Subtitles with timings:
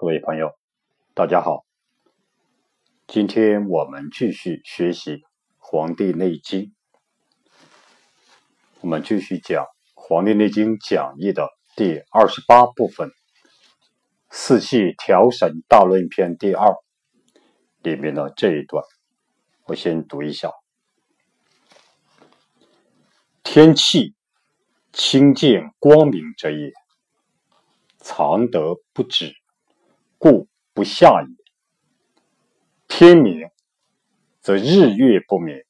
[0.00, 0.58] 各位朋友，
[1.12, 1.66] 大家好。
[3.06, 5.16] 今天我们继续学习
[5.58, 6.62] 《黄帝内经》，
[8.80, 13.08] 我们继续讲《黄帝内经讲义》的第二十八部分
[14.30, 16.74] 《四气调神大论篇》第二
[17.82, 18.82] 里面的这一段，
[19.66, 20.50] 我先读一下：
[23.42, 24.14] 天气
[24.94, 26.72] 清见光明者也，
[27.98, 29.34] 藏得不止，
[30.20, 31.44] 故不下也。
[32.86, 33.48] 天明，
[34.42, 35.64] 则日月不明，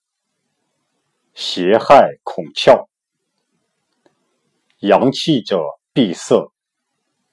[1.34, 2.88] 邪害孔窍；
[4.80, 6.50] 阳气者闭塞，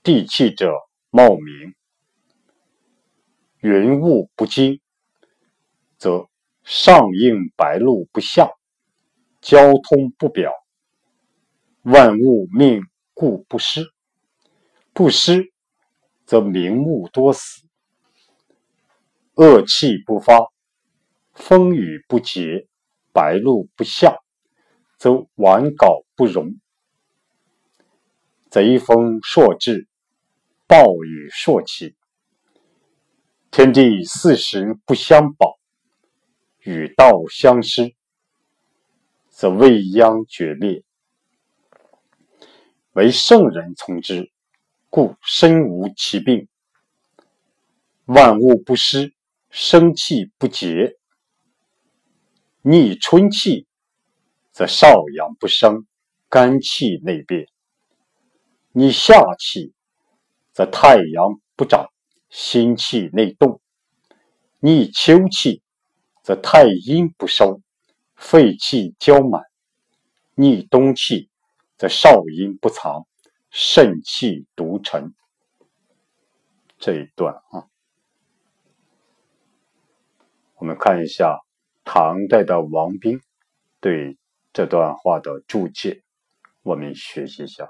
[0.04, 0.72] 地气者
[1.10, 1.74] 冒明。
[3.62, 4.80] 云雾不惊，
[5.98, 6.30] 则
[6.64, 8.52] 上应白露不下，
[9.42, 10.54] 交通不表，
[11.82, 12.84] 万物命
[13.16, 13.92] 故不施。
[14.94, 15.52] 不施，
[16.28, 17.66] 则明目多死。
[19.36, 20.52] 恶气不发，
[21.34, 22.68] 风雨不节，
[23.14, 24.18] 白露不下，
[24.98, 26.60] 则晚稿不容。
[28.50, 29.88] 贼风朔至，
[30.68, 31.96] 暴雨朔起，
[33.50, 35.58] 天地四时不相保，
[36.60, 37.96] 与道相失，
[39.30, 40.84] 则未央绝灭。
[42.92, 44.30] 为圣人从之，
[44.90, 46.48] 故身无其病，
[48.06, 49.14] 万物不失。
[49.50, 50.98] 生气不竭，
[52.62, 53.66] 逆春气，
[54.52, 55.88] 则少阳不生，
[56.30, 57.46] 肝气内变；
[58.74, 59.74] 逆夏气，
[60.52, 61.88] 则太阳不长，
[62.30, 63.62] 心气内动；
[64.60, 65.64] 逆秋气，
[66.22, 67.62] 则太阴不收，
[68.16, 69.44] 肺气交满；
[70.36, 71.30] 逆冬气，
[71.78, 73.08] 则少阴不藏，
[73.60, 75.16] 肾气独沉。
[76.78, 77.66] 这一段啊。
[80.58, 81.40] 我们看一下
[81.84, 83.20] 唐代的王冰
[83.80, 84.16] 对
[84.54, 86.04] 这段话的注解，
[86.62, 87.68] 我们学习一下：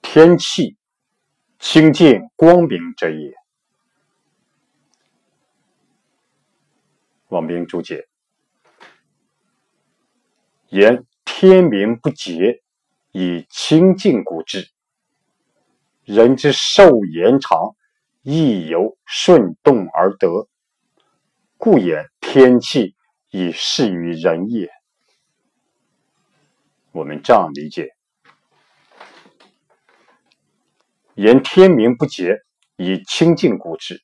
[0.00, 0.76] 天气
[1.58, 3.34] 清净光明者也。
[7.26, 8.08] 王冰注解：
[10.70, 12.62] 言天明不洁，
[13.10, 14.70] 以清净古之。
[16.04, 17.74] 人之寿延长，
[18.22, 20.48] 亦由顺动而得，
[21.56, 22.94] 故言天气
[23.30, 24.70] 以适于人也。
[26.92, 27.88] 我们这样理解：
[31.14, 32.42] 言天明不洁，
[32.76, 34.00] 以清净故之，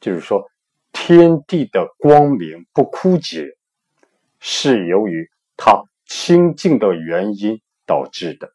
[0.00, 0.48] 就是说
[0.92, 3.55] 天地的光明不枯竭，
[4.48, 8.52] 是由于它清净的原因导致的。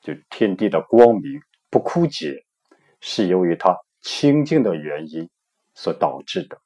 [0.00, 2.46] 就天地的光明不枯竭，
[3.00, 5.28] 是由于它清净的原因
[5.74, 6.60] 所导致的。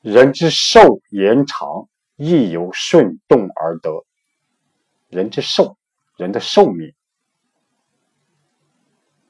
[0.00, 4.04] 人之寿延长，亦由顺动而得。
[5.06, 5.78] 人之寿，
[6.16, 6.92] 人的寿命，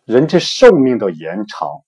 [0.07, 1.85] 人之寿命的延长，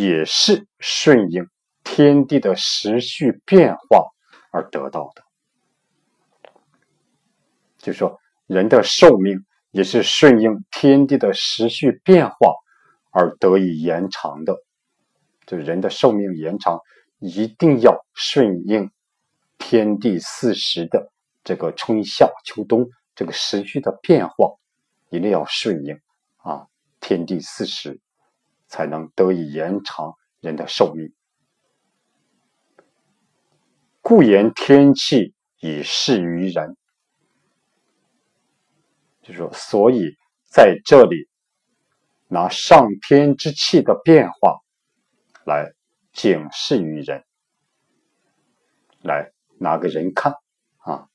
[0.00, 1.48] 也是顺应
[1.84, 4.06] 天地的时序变化。
[4.52, 5.22] 而得到的，
[7.78, 8.18] 就说
[8.48, 12.36] 人的寿命也是顺应天地的时序变化
[13.12, 14.56] 而得以延长的。
[15.46, 16.80] 就人的寿命延长，
[17.20, 18.90] 一定要顺应
[19.56, 21.12] 天地四时的
[21.44, 24.56] 这个春夏秋冬这个时序的变化，
[25.10, 26.00] 一定要顺应
[26.38, 26.66] 啊
[26.98, 28.00] 天地四时，
[28.70, 31.12] 才能得以延长人的寿命。
[34.00, 36.76] 故言天气以适于人，
[39.22, 40.16] 就说，所以
[40.46, 41.28] 在这里
[42.28, 44.60] 拿上天之气的变化
[45.44, 45.72] 来
[46.12, 47.24] 警示于人，
[49.02, 50.32] 来拿个人看
[50.78, 51.08] 啊，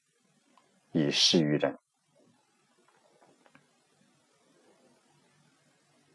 [0.91, 1.77] 以示于人。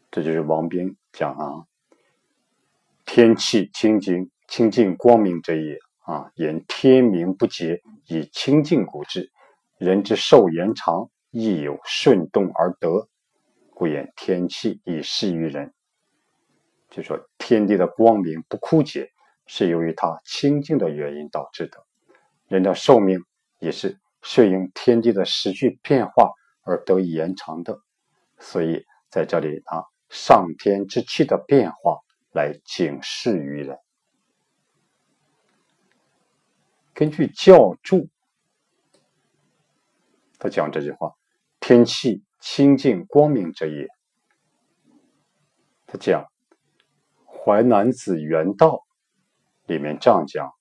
[0.09, 1.65] 这就是王斌讲啊，
[3.05, 5.77] 天气清净、清净光明者也。
[6.03, 9.31] 啊，言天明不洁，以清净古之。
[9.77, 13.07] 人之寿延长，亦有顺动而得，
[13.69, 15.73] 故言天气以适于人。
[16.89, 19.11] 就说天地的光明不枯竭，
[19.45, 21.85] 是由于它清净的原因导致的。
[22.47, 23.23] 人的寿命
[23.59, 26.31] 也是顺应天地的时序变化
[26.63, 27.79] 而得以延长的。
[28.39, 31.99] 所以在这里啊，上天之气的变化
[32.33, 33.79] 来警示于人。
[36.93, 38.09] 根据教注，
[40.37, 41.15] 他讲这句话
[41.61, 43.87] ：“天气清净光明者也。”
[45.87, 46.23] 他讲
[47.25, 48.75] 《淮南子·原道》
[49.65, 50.51] 里面这样讲：“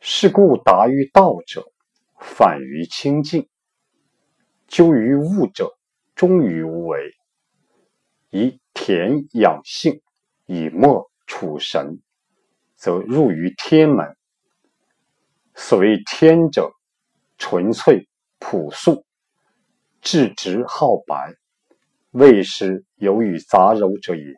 [0.00, 1.64] 是故达于道者，
[2.20, 3.48] 反于清净；
[4.66, 5.76] 究于物者，
[6.14, 7.14] 忠于无为。
[8.30, 10.00] 以田养性，
[10.46, 12.00] 以墨处神，
[12.74, 14.16] 则入于天门。
[15.54, 16.72] 所谓天者，
[17.38, 18.08] 纯粹
[18.38, 19.04] 朴素，
[20.00, 21.34] 质直好白。”
[22.14, 24.22] 未是有与杂糅者也。《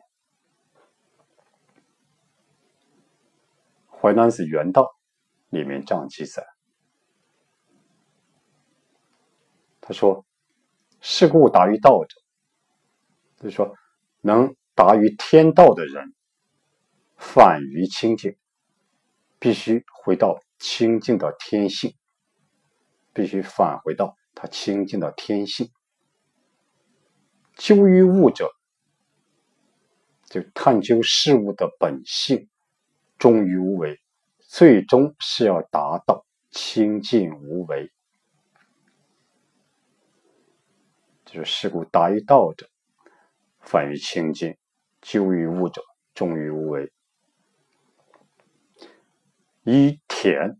[3.91, 4.81] 淮南子·原道》
[5.49, 6.43] 里面这样记载，
[9.79, 10.25] 他说
[10.99, 12.19] ：“是故达于道者，
[13.37, 13.73] 就是说
[14.21, 16.13] 能达于天道的人，
[17.15, 18.35] 反于清净，
[19.39, 21.95] 必须回到清净的天性，
[23.13, 25.69] 必须返回到他清净的天性。”
[27.55, 28.51] 究于物者，
[30.25, 32.47] 就探究事物的本性，
[33.17, 33.99] 忠于无为，
[34.39, 37.91] 最终是要达到清净无为。
[41.27, 42.67] 就是事故达于道者，
[43.61, 44.53] 反于清净；
[45.01, 45.83] 究于物者，
[46.15, 46.91] 忠于无为。
[49.63, 50.57] 以田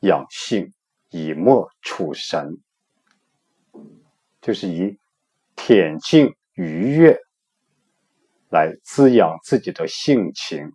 [0.00, 0.72] 养性，
[1.10, 2.62] 以墨处神，
[4.40, 4.96] 就是以。
[5.60, 7.18] 恬静愉悦，
[8.48, 10.70] 来滋养自己的性情；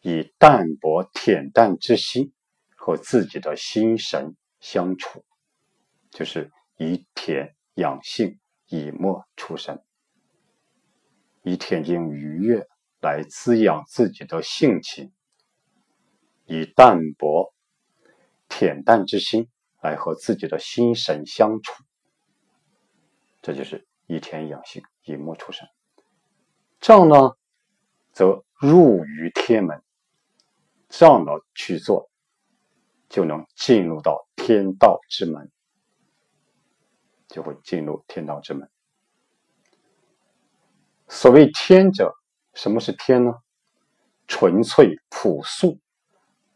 [0.00, 2.32] 以淡泊恬淡之心
[2.74, 5.22] 和自己的心神相处，
[6.10, 6.50] 就是
[6.82, 9.84] 以恬养性，以默出神。
[11.42, 12.66] 以恬静愉悦
[13.02, 15.12] 来滋养自己的性情，
[16.46, 17.52] 以淡泊
[18.48, 19.50] 恬淡之心
[19.82, 21.84] 来和自己的心神相处。
[23.42, 25.68] 这就是以天养性，以墨出生。
[26.80, 27.36] 这样呢，
[28.10, 29.82] 则入于天门。
[30.88, 32.10] 这样的去做，
[33.10, 35.52] 就能进入到天道之门，
[37.30, 38.68] 就会进入天道之门。
[41.08, 42.14] 所谓天者，
[42.54, 43.32] 什么是天呢？
[44.26, 45.80] 纯粹朴素，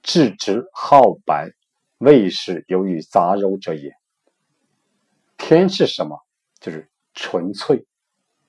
[0.03, 1.51] 质直好白，
[1.99, 3.93] 未是有与杂糅者也。
[5.37, 6.21] 天是什么？
[6.61, 7.85] 就是纯粹、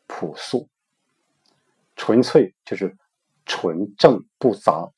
[0.06, 0.70] 朴素，
[1.96, 2.96] 纯粹就是
[3.46, 4.92] 纯正不杂、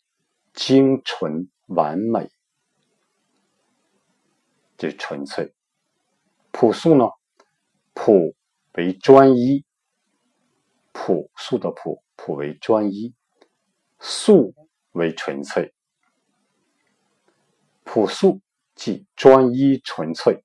[0.53, 2.29] 精纯完美，
[4.77, 5.53] 这纯粹。
[6.51, 7.05] 朴素呢，
[7.99, 8.35] 朴
[8.73, 9.65] 为专一，
[10.93, 13.15] 朴素的朴，朴为专一，
[13.99, 14.53] 素
[14.91, 15.73] 为纯粹。
[17.83, 18.39] 朴素
[18.75, 20.43] 即专一纯粹，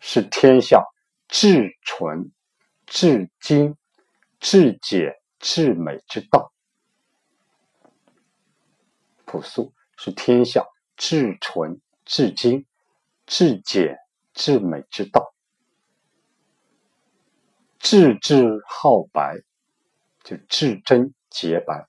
[0.00, 0.84] 是天下。
[1.28, 2.30] 至纯、
[2.86, 3.76] 至精、
[4.38, 6.52] 至简、至美之道，
[9.24, 10.64] 朴素是天下
[10.96, 12.64] 至纯、至精、
[13.26, 13.98] 至简、
[14.34, 15.34] 至美之道。
[17.88, 19.36] 至质好白，
[20.24, 21.86] 就至真洁白，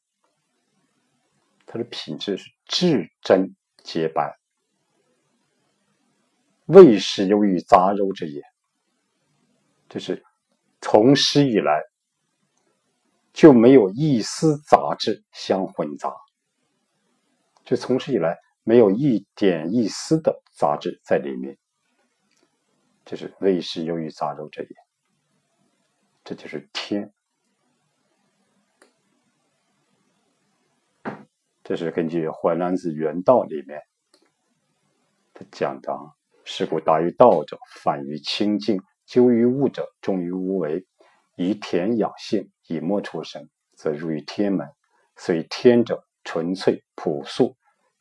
[1.66, 4.38] 它的品质是至真洁白，
[6.68, 8.44] 未是有与杂糅之也。
[9.90, 10.24] 就是
[10.82, 11.82] 从始以来
[13.34, 16.14] 就没有一丝杂质相混杂，
[17.66, 21.58] 就从始以来没有一点一丝的杂质在里面，
[23.04, 24.87] 就是未是由于杂糅者也。
[26.28, 27.14] 这就是天，
[31.64, 33.82] 这是根据《淮南子·原道》里面
[35.34, 35.90] 他讲的
[36.44, 40.86] ：“是故达于道者，反于清净。”究于物者，重于无为；
[41.38, 44.68] 以田养性，以墨出神，则入于天门。
[45.16, 47.56] 所以天者，纯粹朴素，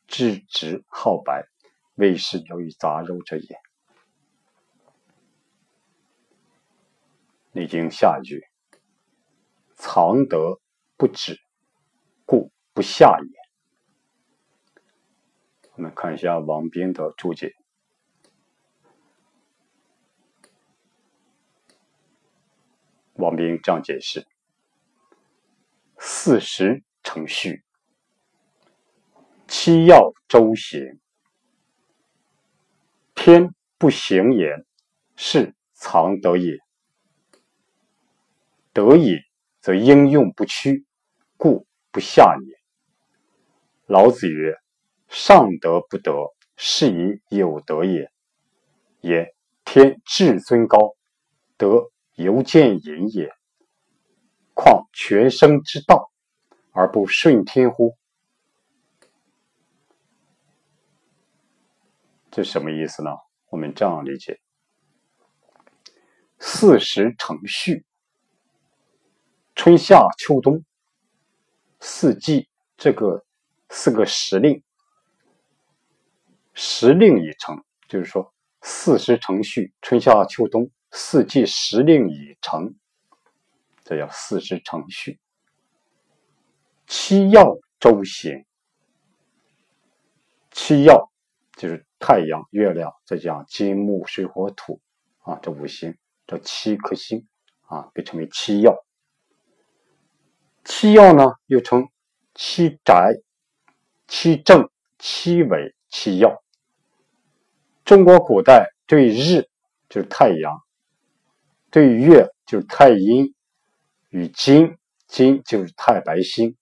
[0.05, 1.47] 质直好白，
[1.95, 3.66] 未是有于杂糅者也。
[7.57, 8.47] 历经下一句：
[9.73, 10.59] 藏德
[10.95, 11.39] 不止，
[12.23, 14.81] 故不下也。
[15.73, 17.55] 我们看一下王斌的注解。
[23.13, 24.27] 王斌这样解释
[25.97, 27.63] ：“四时成序，
[29.47, 30.99] 七要周行。
[33.15, 34.63] 天不行言，
[35.15, 36.59] 是藏德也。
[38.77, 39.23] 得也，
[39.59, 40.85] 则应用不屈，
[41.35, 42.59] 故不下也。
[43.87, 44.55] 老子曰
[45.09, 48.11] ：“上德不德，是以有德也。”
[49.01, 49.33] 也，
[49.65, 50.95] 天至尊高，
[51.57, 53.31] 德犹见隐也。
[54.53, 56.11] 况全生之道，
[56.71, 57.97] 而不顺天乎？
[62.29, 63.09] 这什么意思呢？
[63.49, 64.39] 我们这样理解：
[66.37, 67.86] 四时成序，
[69.57, 70.63] 春夏秋冬，
[71.79, 72.47] 四季
[72.77, 73.25] 这个
[73.69, 74.61] 四个时令，
[76.53, 82.75] 时令已成，就是说四时成序，春夏秋冬，四季时令已成，
[83.83, 85.19] 这叫四时成序。
[86.85, 88.45] 七曜周行，
[90.51, 91.11] 七曜
[91.57, 91.83] 就是。
[91.99, 94.79] 太阳、月亮，再加金木水火土，
[95.23, 95.97] 啊，这五行，
[96.27, 97.27] 这七颗星，
[97.63, 98.85] 啊，被称为七曜。
[100.69, 101.87] 七曜呢，又称
[102.35, 103.13] 七宅、
[104.05, 104.69] 七正、
[104.99, 106.43] 七尾、七曜。
[107.85, 109.47] 中国古代对日
[109.87, 110.61] 就是太阳，
[111.71, 113.33] 对月就是太阴，
[114.09, 116.57] 与金，金就是太白星，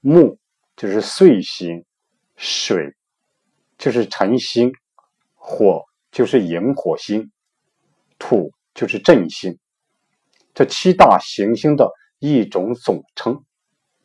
[0.00, 0.38] 木
[0.76, 1.84] 就是岁星，
[2.36, 2.94] 水。
[3.76, 4.72] 就是辰星，
[5.34, 7.30] 火就是萤火星，
[8.18, 9.58] 土就是震星，
[10.54, 11.88] 这七大行星的
[12.18, 13.44] 一种总称，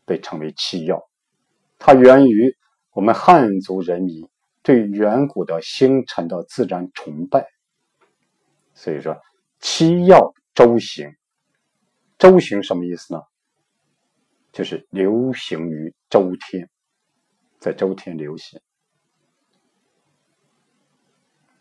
[0.05, 1.10] 被称为七曜。
[1.77, 2.55] 它源于
[2.91, 4.29] 我们汉族人民
[4.62, 7.48] 对远古的星辰的自然崇拜。
[8.74, 9.19] 所以说，
[9.60, 11.13] 七曜周行，
[12.17, 13.22] 周行什么意思呢？
[14.51, 16.69] 就是流行于周天，
[17.60, 18.62] 在周天流行。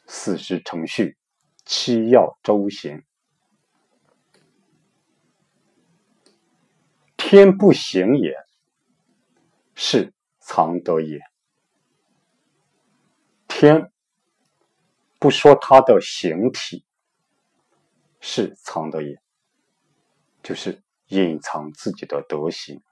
[0.06, 1.16] 四时成序，
[1.64, 3.02] 七曜周行。
[7.34, 8.36] 天不行也，
[9.74, 11.18] 是藏德也。
[13.48, 13.90] 天
[15.18, 16.84] 不说它的形体，
[18.20, 19.18] 是藏德也，
[20.42, 22.82] 就是隐藏自己的德行。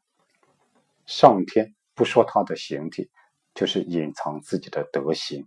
[1.04, 3.10] 上天不说它的形体，
[3.52, 5.46] 就是隐藏自己的德行。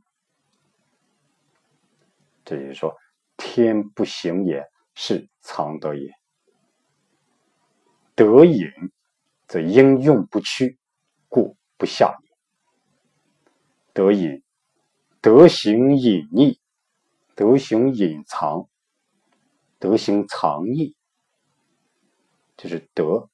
[2.46, 2.96] 这就是说，
[3.38, 6.12] 天不行也，是藏德也。
[8.16, 8.70] 德隐，
[9.48, 10.78] 则应用不屈，
[11.30, 12.30] 故不下也。
[13.94, 14.44] 德隐，
[15.22, 16.58] 德行隐匿，
[17.36, 18.68] 德行隐藏，
[19.80, 20.96] 德行藏匿，
[22.58, 23.30] 就是德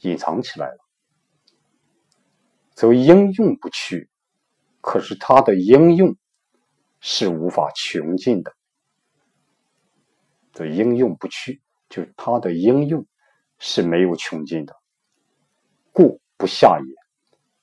[0.00, 0.78] 隐藏起来了，
[2.74, 4.08] 则应用不屈。
[4.80, 6.16] 可是它的应用。
[6.98, 8.56] 是无法穷尽的，
[10.54, 13.06] 的应用不屈，就是它的应用
[13.58, 14.76] 是没有穷尽的，
[15.92, 16.94] 故不下也。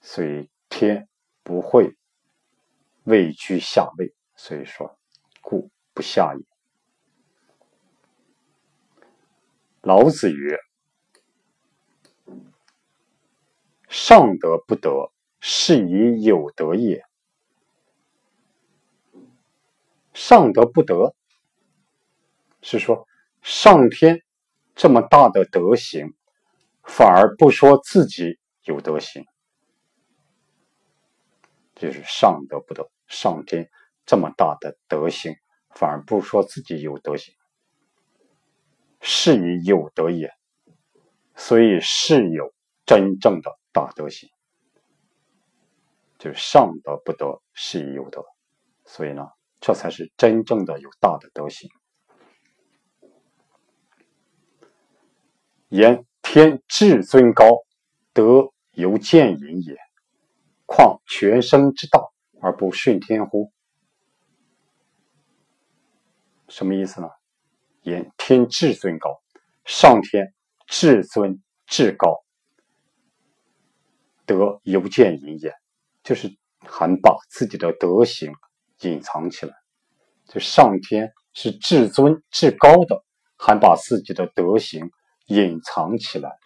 [0.01, 1.07] 所以天
[1.43, 1.95] 不会
[3.03, 4.97] 位居下位，所以说
[5.41, 6.43] 故不下也。
[9.81, 10.57] 老子曰
[13.89, 17.05] ：“上德不德，是以有德也。”
[20.13, 21.15] 上德不德，
[22.61, 23.07] 是说
[23.41, 24.23] 上天
[24.75, 26.13] 这么大的德行，
[26.83, 29.25] 反而不说自己有德行，
[31.75, 32.89] 就是上德不德。
[33.07, 33.69] 上天
[34.05, 35.35] 这么大的德行，
[35.69, 37.35] 反而不说自己有德行，
[39.01, 40.31] 是以有德也。
[41.35, 42.53] 所以是有
[42.85, 44.29] 真正的大德行，
[46.17, 48.23] 就是上德不德，是以有德。
[48.85, 49.27] 所以呢。
[49.65, 51.69] 这才是真正的有大的德行。
[55.73, 57.45] 言天至尊高，
[58.13, 59.75] 德犹见隐也。
[60.67, 63.51] 况全生之道而不顺天乎？
[66.47, 67.09] 什么意思呢？
[67.81, 69.19] 言天至尊高，
[69.65, 70.35] 上天
[70.67, 72.23] 至尊至高，
[74.27, 75.55] 德犹见隐也，
[76.03, 78.31] 就是还把自己的德行。
[78.81, 79.55] 隐藏起来，
[80.27, 83.03] 就上天是至尊至高的，
[83.37, 84.91] 还把自己的德行
[85.33, 86.37] 隐藏起来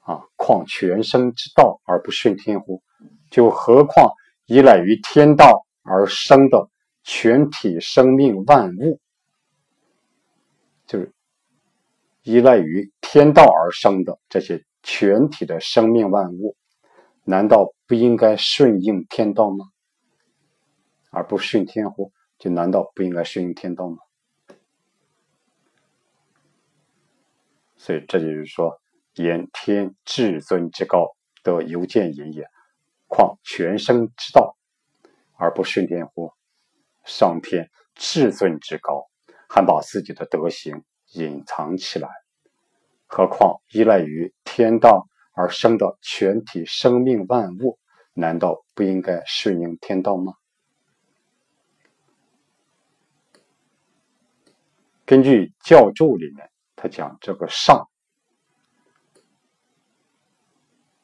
[0.00, 0.22] 啊！
[0.36, 2.82] 况全生之道而不顺天乎？
[3.30, 4.12] 就何况
[4.46, 6.68] 依赖于天道而生的
[7.02, 9.00] 全体生命万物，
[10.86, 11.12] 就是
[12.22, 16.56] 依赖于天道而生的这些全体的生命万物，
[17.24, 19.66] 难道不应该顺应天道吗？
[21.10, 22.12] 而不顺天乎？
[22.38, 23.98] 就难道不应该顺应天道吗？
[27.86, 28.80] 所以这就是说，
[29.14, 31.14] 言天至尊之高，
[31.44, 32.44] 得犹见隐也。
[33.06, 34.56] 况全生之道，
[35.38, 36.32] 而不顺天乎？
[37.04, 39.08] 上天至尊之高，
[39.48, 42.08] 还把自己的德行隐藏起来，
[43.06, 47.78] 何况依赖于天道而生的全体生命万物，
[48.14, 50.34] 难道不应该顺应天道吗？
[55.04, 57.88] 根据教注里面，他讲这个上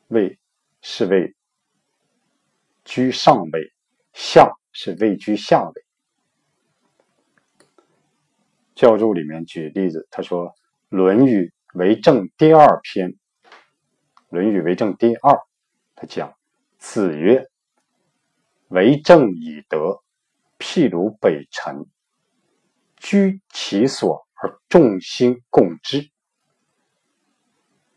[0.09, 0.38] 位
[0.83, 1.35] 是为
[2.85, 3.73] 居上位，
[4.12, 5.85] 下是位居下位。
[8.75, 10.49] 教注里面举例子，他说
[10.88, 13.11] 《论语为政》第二篇，
[14.29, 15.38] 《论语为政》第二，
[15.95, 16.37] 他讲
[16.79, 17.49] 子曰
[18.69, 20.02] ：“为政以德，
[20.59, 21.87] 譬如北辰。”
[22.97, 26.11] 居其所而众星共之，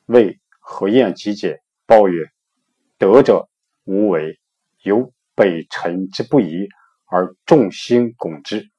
[0.06, 1.60] 谓何晏其解？
[1.88, 2.30] 报曰：
[3.00, 3.50] 德者
[3.84, 4.40] 无为，
[4.84, 6.68] 有北辰之不移
[7.08, 8.70] 而众星拱之。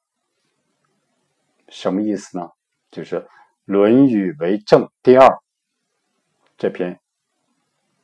[1.68, 2.49] 什么意思呢？
[2.92, 3.16] 就是
[3.64, 5.28] 《论语为政》第二
[6.56, 7.00] 这篇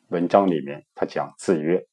[0.09, 1.87] 文章里面，他讲子曰：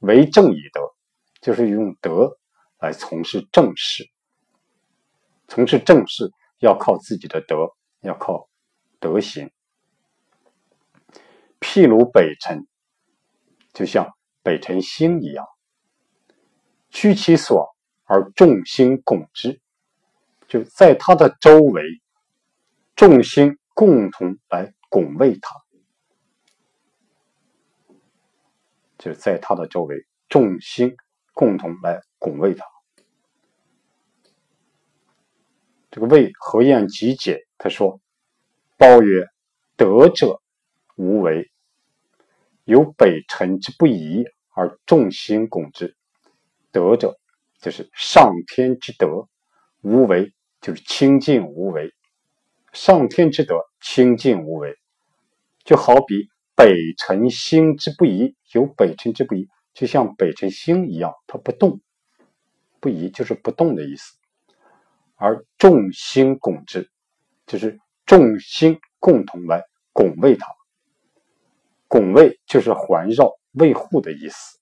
[0.00, 0.94] 为政以德，
[1.40, 2.36] 就是用德
[2.80, 4.04] 来从事政事。
[5.48, 6.30] 从事政事
[6.64, 8.48] 要靠自己的德，要靠
[8.98, 9.50] 德行。
[11.60, 12.66] 譬如北辰，
[13.74, 15.46] 就像北辰星一样，
[16.88, 19.60] 居其所而众星拱之，
[20.48, 21.82] 就在他的周围，
[22.96, 25.54] 众星共同来拱卫他。
[28.96, 30.96] 就在他的周围，众星
[31.34, 32.64] 共同来拱卫他。
[35.94, 38.00] 这个为何晏集解，他说
[38.76, 39.28] ：“包曰，
[39.76, 40.40] 德者
[40.96, 41.52] 无为，
[42.64, 44.24] 有北辰之不移
[44.56, 45.94] 而众星拱之。
[46.72, 47.16] 德者
[47.60, 49.28] 就是上天之德，
[49.82, 51.94] 无为就是清净无为。
[52.72, 54.74] 上天之德，清净无为，
[55.62, 61.80] 就好比北辰星之不移，有北辰之不移，就像北辰星一样，它不动，
[62.80, 64.16] 不移就是不动的意思。”
[65.24, 66.90] 而众星拱之，
[67.46, 70.46] 就是众星共同来拱卫它。
[71.88, 74.58] 拱卫就是环绕、卫护的意思。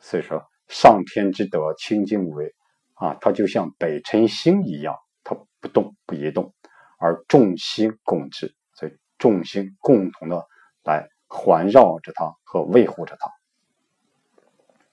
[0.00, 2.54] 所以说，上天之德清净无为
[2.92, 6.52] 啊，它就像北辰星一样，它不动不移动，
[6.98, 10.46] 而众星拱之，所以众星共同的
[10.84, 13.30] 来环绕着它和维护着它，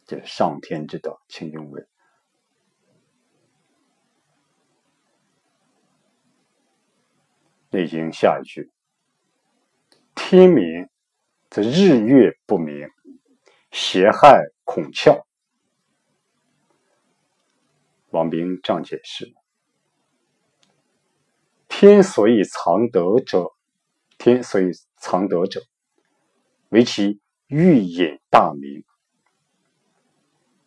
[0.05, 1.85] 这是上天之德清净无为。
[7.69, 8.71] 内经下一句
[10.15, 10.87] ：“天明
[11.49, 12.87] 则日月不明，
[13.71, 15.23] 邪害孔窍。”
[18.11, 19.33] 王冰这样解释
[21.67, 23.51] ：“天所以藏德者，
[24.17, 25.61] 天所以藏德者，
[26.69, 28.85] 为其欲隐大明。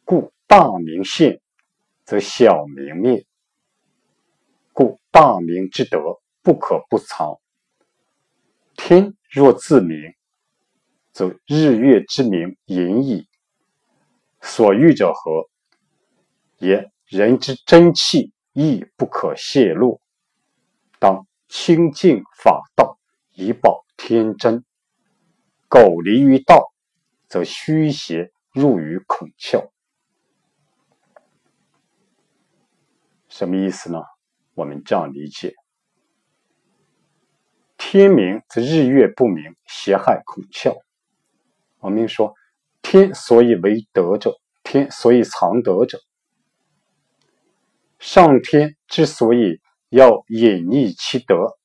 [0.04, 1.40] 故大明现，
[2.04, 3.24] 则小明灭。
[4.74, 7.38] 故大明之德。”不可不藏。
[8.76, 10.14] 天若自明，
[11.12, 13.28] 则日月之明隐矣。
[14.40, 15.50] 所欲者何？
[16.58, 20.00] 言人之真气亦不可泄露，
[20.98, 22.98] 当清净法道，
[23.32, 24.64] 以保天真。
[25.68, 26.72] 苟离于道，
[27.28, 29.70] 则虚邪入于孔窍。
[33.28, 34.02] 什么意思呢？
[34.54, 35.54] 我们这样理解。
[37.92, 40.78] 天明则日月不明，邪害孔窍。
[41.80, 42.34] 王明说，
[42.82, 45.98] 天所以为德者，天所以藏德者。
[47.98, 51.58] 上天之所以要隐匿其德，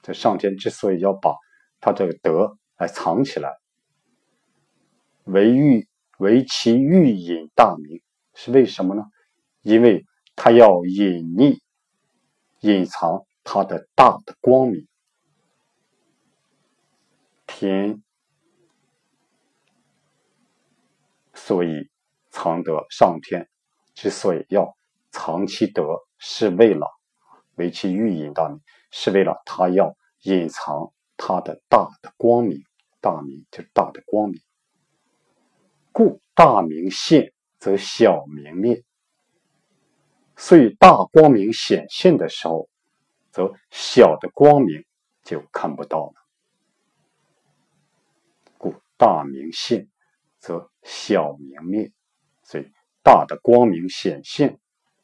[0.00, 1.34] 这上天之所以要把
[1.80, 3.50] 他这个德来藏起来，
[5.24, 8.00] 为欲为其欲隐大明，
[8.32, 9.02] 是为什么呢？
[9.62, 10.04] 因为
[10.36, 11.58] 他要隐匿、
[12.60, 14.86] 隐藏他的大的光明。
[17.48, 18.04] 天，
[21.34, 21.90] 所以
[22.30, 22.86] 藏德。
[22.90, 23.48] 上天
[23.94, 24.76] 之所以要
[25.10, 25.82] 藏其德，
[26.18, 26.86] 是为了
[27.56, 28.60] 为其欲引大明，
[28.92, 32.62] 是为了他要隐藏他的大的光明。
[33.00, 34.40] 大明就是大的光明。
[35.90, 38.84] 故大明现，则小明灭。
[40.36, 42.68] 所以大光明显现的时候，
[43.32, 44.84] 则小的光明
[45.24, 46.14] 就看不到了。
[48.98, 49.88] 大明现，
[50.38, 51.92] 则小明灭。
[52.42, 52.70] 所以
[53.02, 54.58] 大的光明显现，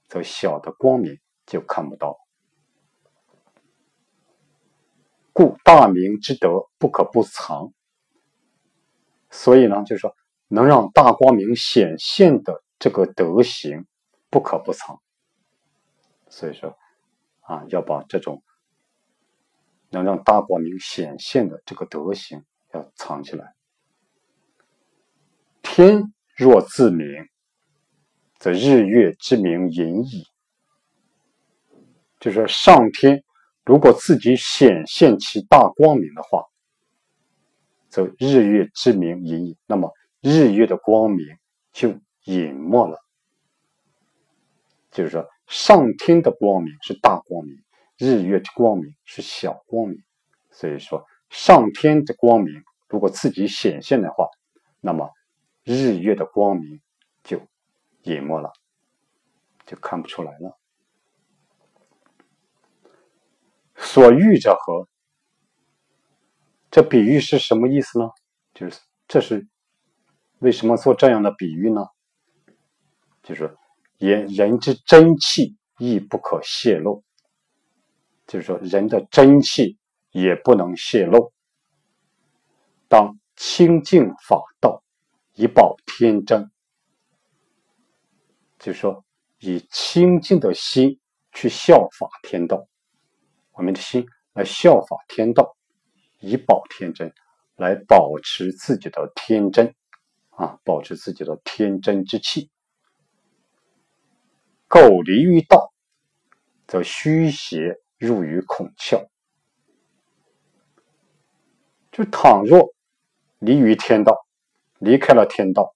[0.09, 2.18] 则小的光明就看不到。
[5.33, 7.72] 故大明之德不可不藏。
[9.30, 10.14] 所以呢，就是说，
[10.48, 13.87] 能让大光明显现的这个德行，
[14.30, 15.00] 不可不藏。
[16.28, 16.76] 所以说，
[17.40, 18.42] 啊，要把这种
[19.90, 23.53] 能让大光明显现的这个德行要藏起来。
[25.76, 27.04] 天若自明，
[28.38, 30.24] 则日月之明隐矣。
[32.20, 33.24] 就是说，上天
[33.64, 36.44] 如果自己显现其大光明的话。
[37.88, 41.26] 则日月之明隐隐，那么日月的光明
[41.72, 42.96] 就隐没了。
[44.92, 47.56] 就是说，上天的光明是大光明，
[47.98, 49.98] 日月的光明是小光明。
[50.52, 54.28] 所以说，上天的光明如果自己显现的话，
[54.80, 55.10] 那么
[55.64, 56.81] 日月的光明
[57.22, 57.40] 就
[58.03, 58.53] 隐没了，
[59.66, 60.59] 就看不出来了。
[63.77, 64.87] 所欲者何？
[66.70, 68.11] 这比喻是什么意思呢？
[68.53, 69.46] 就是这是
[70.38, 71.87] 为什么做这样的比喻呢？
[73.22, 73.57] 就是
[73.98, 77.03] 言人之真气亦不可泄露，
[78.27, 79.79] 就是说人的真气
[80.11, 81.33] 也不能泄露。
[82.87, 84.84] 当清净法道，
[85.35, 86.51] 以保天真，
[88.59, 89.05] 就说
[89.38, 90.99] 以清净的心
[91.33, 92.66] 去效法天道，
[93.53, 95.57] 我们的心来效法天道。
[96.20, 97.12] 以保天真，
[97.57, 99.75] 来保持自己的天真
[100.31, 102.49] 啊，保持自己的天真之气。
[104.66, 105.75] 苟离于道，
[106.66, 109.07] 则虚邪入于孔窍。
[111.92, 112.73] 就倘若
[113.38, 114.27] 离于天道，
[114.85, 115.75] 离开了天道，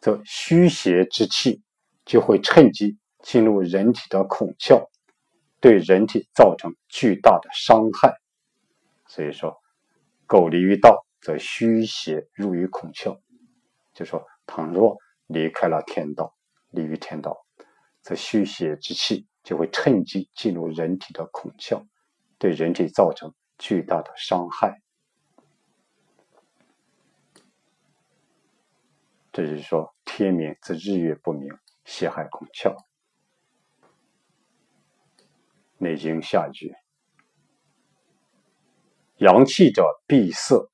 [0.00, 1.62] 则虚邪之气
[2.04, 4.88] 就会趁机进入人体的孔窍，
[5.60, 8.16] 对人体造成巨大的伤害。
[9.06, 9.56] 所以说，
[10.26, 13.20] 苟离于道，则虚邪入于孔窍。
[13.92, 16.34] 就说，倘若离开了天道，
[16.70, 17.46] 离于天道，
[18.02, 21.84] 则虚邪之气就会趁机进入人体的孔窍，
[22.36, 24.80] 对人体造成巨大的伤害。
[29.34, 31.52] 这就是说，天明则日月不明，
[31.84, 32.72] 邪害孔窍。
[35.76, 36.72] 《内经》下句。
[39.16, 40.70] 阳气者闭塞，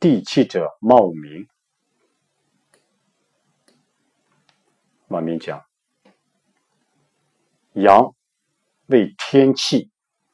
[0.00, 1.46] 地气者冒明。
[5.06, 5.64] 往面讲，
[7.74, 8.16] 阳
[8.86, 9.92] 为天气，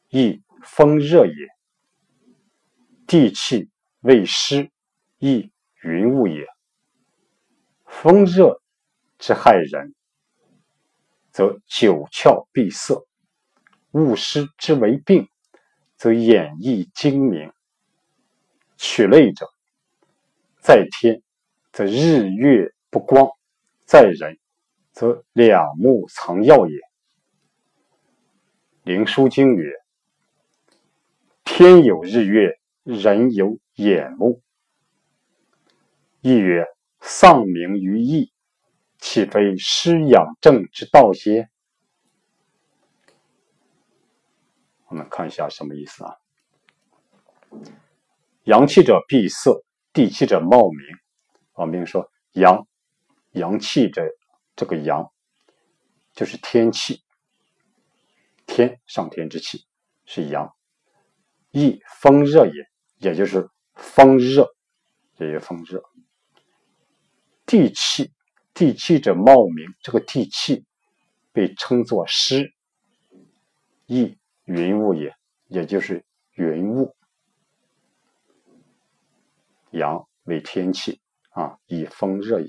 [0.09, 1.47] 亦风热也；
[3.07, 4.73] 地气为湿，
[5.19, 6.47] 亦云雾也。
[8.03, 8.61] 风热
[9.17, 9.95] 之害人，
[11.31, 13.07] 则九窍闭塞；
[13.93, 15.29] 雾湿之为病。
[15.97, 17.53] 则眼翳精明，
[18.77, 19.47] 取类者，
[20.59, 21.23] 在天
[21.71, 23.29] 则日月不光，
[23.87, 24.37] 在人
[24.91, 26.75] 则两目藏耀也。
[28.83, 29.73] 《灵枢经》曰
[31.45, 34.43] ：“天有日月，人有眼目。”
[36.21, 36.67] 亦曰
[37.03, 38.33] ：“丧明于义，
[38.99, 41.51] 岂非失养正之道邪？”
[44.87, 46.17] 我们看一下什么意思啊？
[48.45, 50.81] 阳气者闭塞，地气者冒明。
[51.55, 52.67] 我们说阳，
[53.33, 54.07] 阳气者
[54.55, 55.13] 这个阳
[56.13, 57.03] 就是天气，
[58.47, 59.67] 天上天之气
[60.05, 60.55] 是阳，
[61.51, 62.53] 亦风热也，
[62.99, 64.55] 也就是风热，
[65.17, 65.83] 也有风热。
[67.53, 68.11] 地气，
[68.55, 70.65] 地气者茂名，这个地气
[71.33, 72.55] 被称作湿，
[73.85, 74.17] 亦。
[74.45, 75.15] 云雾也，
[75.49, 76.97] 也就是云雾。
[79.73, 82.49] 阳为天气啊，以风热也；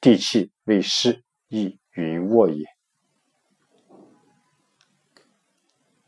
[0.00, 2.64] 地气为湿，亦云雾也。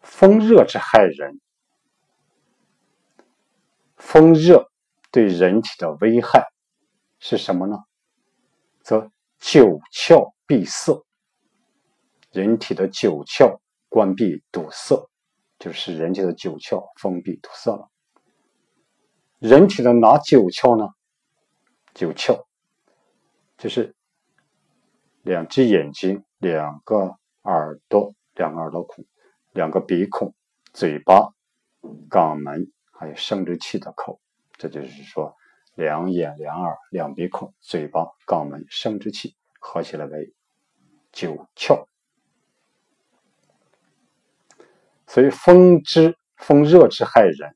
[0.00, 1.42] 风热之害人，
[3.96, 4.70] 风热
[5.10, 6.46] 对人体的危害
[7.18, 7.76] 是什么呢？
[8.84, 11.04] 则九窍闭塞，
[12.30, 13.58] 人体的九窍。
[13.88, 15.08] 关闭堵塞，
[15.56, 17.88] 就是人体的九窍封闭堵塞了。
[19.38, 20.88] 人体的哪九窍呢？
[21.94, 22.44] 九窍
[23.56, 23.94] 就是
[25.22, 29.04] 两只眼睛、两个耳朵、两个耳朵孔、
[29.52, 30.34] 两个鼻孔、
[30.72, 31.28] 嘴巴
[32.10, 34.20] 肛门，还有生殖器的口。
[34.58, 35.36] 这就是说，
[35.74, 40.32] 两眼、两耳、两鼻孔、嘴巴、肛门、生殖器合起来为
[41.12, 41.86] 九窍。
[45.06, 47.54] 所以风之风热之害人，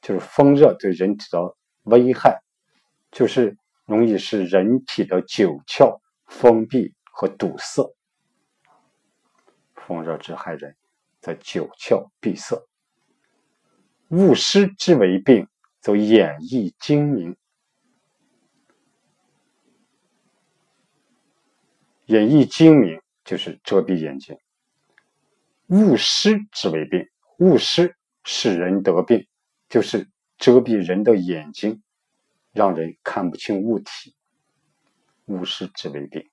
[0.00, 2.42] 就是风热对人体的危害，
[3.10, 7.94] 就是容易使人体的九窍封闭和堵塞。
[9.74, 10.76] 风热之害人，
[11.20, 12.62] 则九窍闭塞。
[14.08, 15.48] 误湿之为病，
[15.80, 17.36] 则眼翳精明。
[22.08, 24.38] 眼翳睛明就是遮蔽眼睛。
[25.66, 27.94] 误失之为病，误失
[28.24, 29.28] 使人得病，
[29.68, 31.82] 就是遮蔽人的眼睛，
[32.52, 34.16] 让人看不清物体。
[35.26, 36.26] 误失之为病。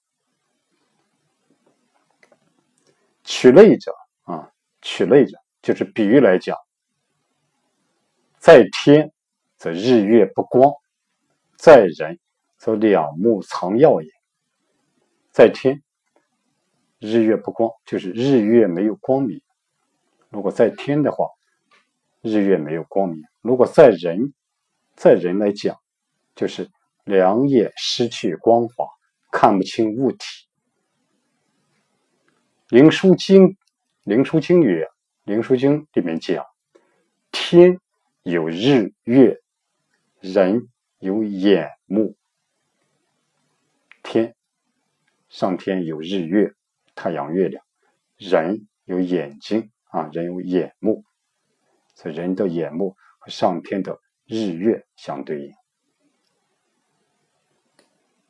[3.26, 6.58] 取类者啊，取类者就是比喻来讲，
[8.38, 9.12] 在天
[9.58, 10.72] 则日月不光，
[11.58, 12.18] 在人
[12.58, 14.15] 则两目藏耀也。
[15.36, 15.84] 在天。
[16.98, 19.42] 日月不光，就是日月没有光明。
[20.30, 21.28] 如果在天的话，
[22.22, 24.34] 日月没有光明；如果在人，
[24.96, 25.78] 在人来讲，
[26.38, 26.72] 就是
[27.04, 28.88] 两眼失去光华，
[29.30, 30.20] 看不清物体。
[32.70, 33.48] 《灵枢经》
[34.04, 34.86] 《灵枢经》曰
[35.30, 36.46] ：“《灵枢经》里面讲，
[37.34, 37.78] 天
[38.24, 39.42] 有日月，
[40.22, 40.70] 人
[41.00, 42.16] 有眼目。
[44.02, 44.34] 天
[45.36, 46.54] 上天有日月。”
[46.96, 47.62] 太阳、月亮，
[48.16, 51.04] 人有眼睛啊，人有眼目，
[51.94, 55.52] 所以人的眼目和上天的日月相对应。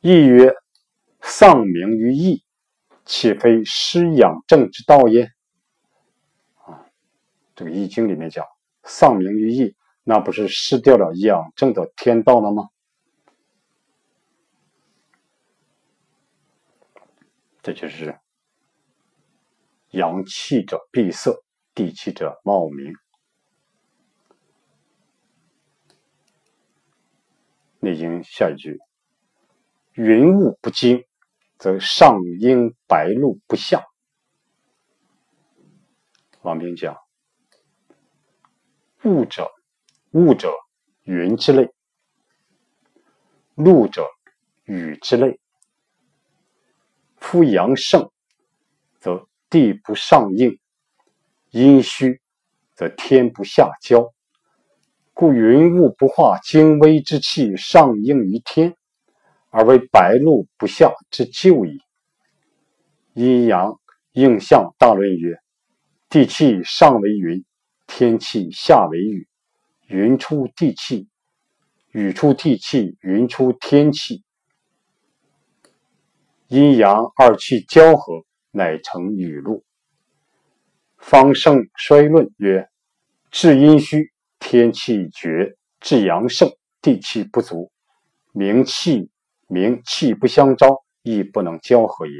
[0.00, 0.52] 亦曰：
[1.20, 2.42] 丧名于义，
[3.04, 5.30] 岂非失养正之道也？
[6.64, 6.90] 啊，
[7.54, 8.44] 这个《易经》里面讲，
[8.82, 12.64] 丧名于义，那不是失掉了养正的天道了吗？
[17.66, 18.16] 这就是。
[19.90, 21.42] 阳气者闭塞，
[21.74, 22.92] 地气者冒明。
[27.80, 28.78] 《内经》下一句
[29.94, 31.04] ：“云雾不惊，
[31.58, 33.84] 则上应白露不下。”
[36.42, 36.96] 王冰讲
[39.02, 39.50] ：“雾者，
[40.12, 40.52] 雾者
[41.02, 41.66] 云之类；
[43.56, 44.06] 露者
[44.62, 45.40] 雨之类。
[47.26, 48.10] 夫阳盛，
[49.00, 50.58] 则。”地不上应，
[51.50, 52.20] 阴虚
[52.74, 54.12] 则天不下交，
[55.14, 58.74] 故云雾不化精微之气上应于天，
[59.50, 61.78] 而为白露不下之咎矣。
[63.14, 63.78] 阴阳
[64.10, 65.38] 应象大论曰：
[66.08, 67.44] 地气上为云，
[67.86, 69.28] 天气下为雨，
[69.86, 71.08] 云出地气，
[71.92, 74.24] 雨出地气，云出天气，
[76.48, 78.24] 阴阳二气交合。
[78.56, 79.66] 乃成雨露。
[80.96, 82.70] 方盛衰论曰：
[83.30, 86.48] 至阴虚，天气绝；至阳盛，
[86.80, 87.70] 地气不足。
[88.32, 89.10] 明气
[89.46, 92.14] 明气不相招，亦不能交合也。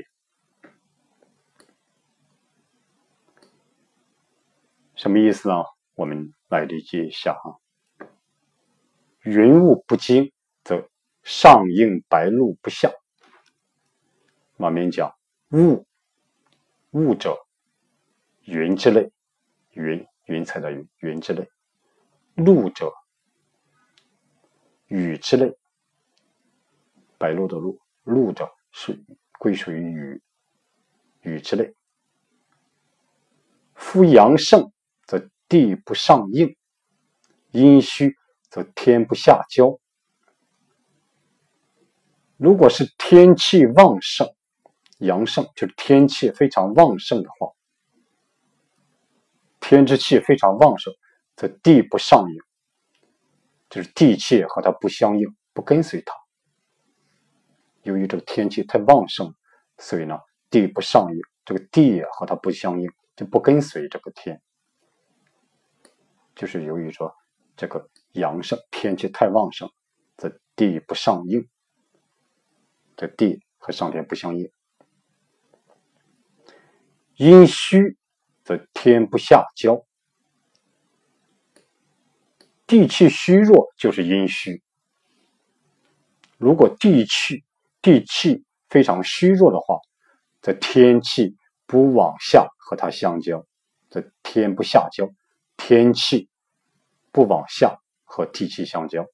[4.94, 5.54] 什么意思呢？
[5.94, 7.58] 我们来理解一下哈。
[9.22, 10.30] 云雾不惊，
[10.64, 10.86] 则
[11.22, 12.92] 上应白露不下。
[14.58, 15.14] 往面讲
[15.50, 15.86] 物，
[16.92, 17.36] 物者，
[18.44, 19.12] 云之类，
[19.72, 21.44] 云云彩的云，云之类；
[22.34, 22.90] 露者，
[24.86, 25.54] 雨之类。
[27.18, 28.98] 白露的露，露者是
[29.38, 30.22] 归属于雨，
[31.20, 31.74] 雨之类。
[33.74, 34.72] 夫阳盛，
[35.06, 36.48] 则地不上应；
[37.50, 38.16] 阴虚，
[38.48, 39.78] 则天不下交。
[42.38, 44.35] 如果是天气旺盛。
[44.98, 47.52] 阳盛就是天气非常旺盛的话，
[49.60, 50.94] 天之气非常旺盛，
[51.36, 52.40] 则地不上应，
[53.68, 56.14] 就是地气和它不相应，不跟随它。
[57.82, 59.34] 由于这个天气太旺盛，
[59.78, 60.18] 所以呢，
[60.50, 64.40] 地不上应，这个地也和它不相应，就不跟随这个天。
[66.34, 67.14] 就是由于说
[67.56, 69.70] 这个阳盛，天气太旺盛，
[70.16, 71.48] 则地不上应，
[72.96, 74.50] 这地和上天不相应。
[77.16, 77.96] 阴虚
[78.44, 79.86] 则天不下交，
[82.66, 84.62] 地气虚弱就是阴虚。
[86.36, 87.42] 如果地气
[87.80, 89.78] 地气非常虚弱的话，
[90.42, 93.46] 则天气不往下和它相交，
[93.88, 95.08] 则天不下交，
[95.56, 96.28] 天气
[97.12, 99.06] 不往下和地气相交。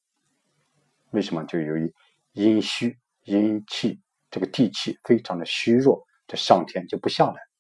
[1.11, 1.45] 为什么？
[1.45, 1.95] 就由于
[2.33, 7.52] 阴虚，阴气这个地气非常的虚弱，这上天就不下来。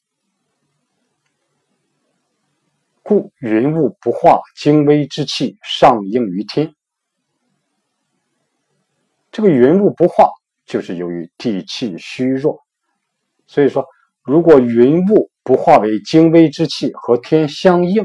[3.02, 6.74] 故云雾不化，精微之气上应于天。
[9.30, 10.30] 这个云雾不化，
[10.64, 12.60] 就是由于地气虚弱。
[13.46, 13.86] 所以说，
[14.22, 18.04] 如果云雾不化为精微之气和天相应，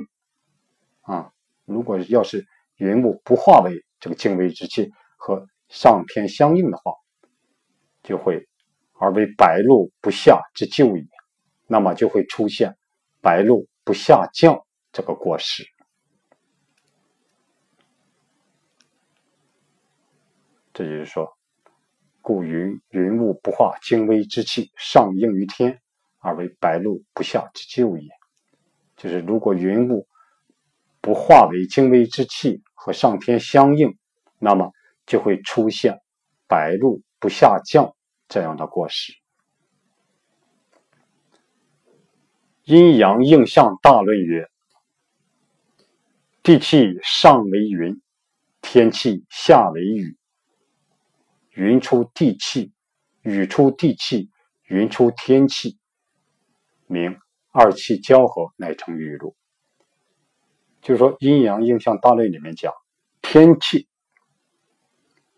[1.02, 1.32] 啊，
[1.66, 2.46] 如果要是
[2.78, 6.94] 云雾不化为这个精微之气和上天相应的话，
[8.04, 8.48] 就会
[8.94, 11.08] 而为白露不下之咎矣。
[11.68, 12.78] 那么就会出现
[13.22, 14.66] 白露不下降
[14.98, 15.64] 这个过失。
[20.74, 21.38] 这就是说，
[22.20, 25.80] 故云云雾不化精微之气上应于天。
[26.20, 28.10] 而为白露不下之咎也。
[28.98, 30.08] 就是如果云雾
[31.00, 33.96] 不化为精微之气和上天相应，
[34.40, 34.72] 那么
[35.06, 36.02] 就会出现
[36.48, 37.96] 白露不下降
[38.28, 39.14] 这样的过失。
[42.64, 44.50] 阴阳应象大论曰：
[46.48, 48.02] 地气上为云，
[48.62, 50.16] 天气下为雨。
[51.52, 52.72] 云出地气，
[53.22, 54.32] 雨出地气，
[54.64, 55.78] 云出天气。
[56.86, 57.18] 名
[57.52, 59.36] 二气交合，乃成雨露。
[60.82, 62.72] 就是说，阴阳应象大类里面讲，
[63.22, 63.90] 天气、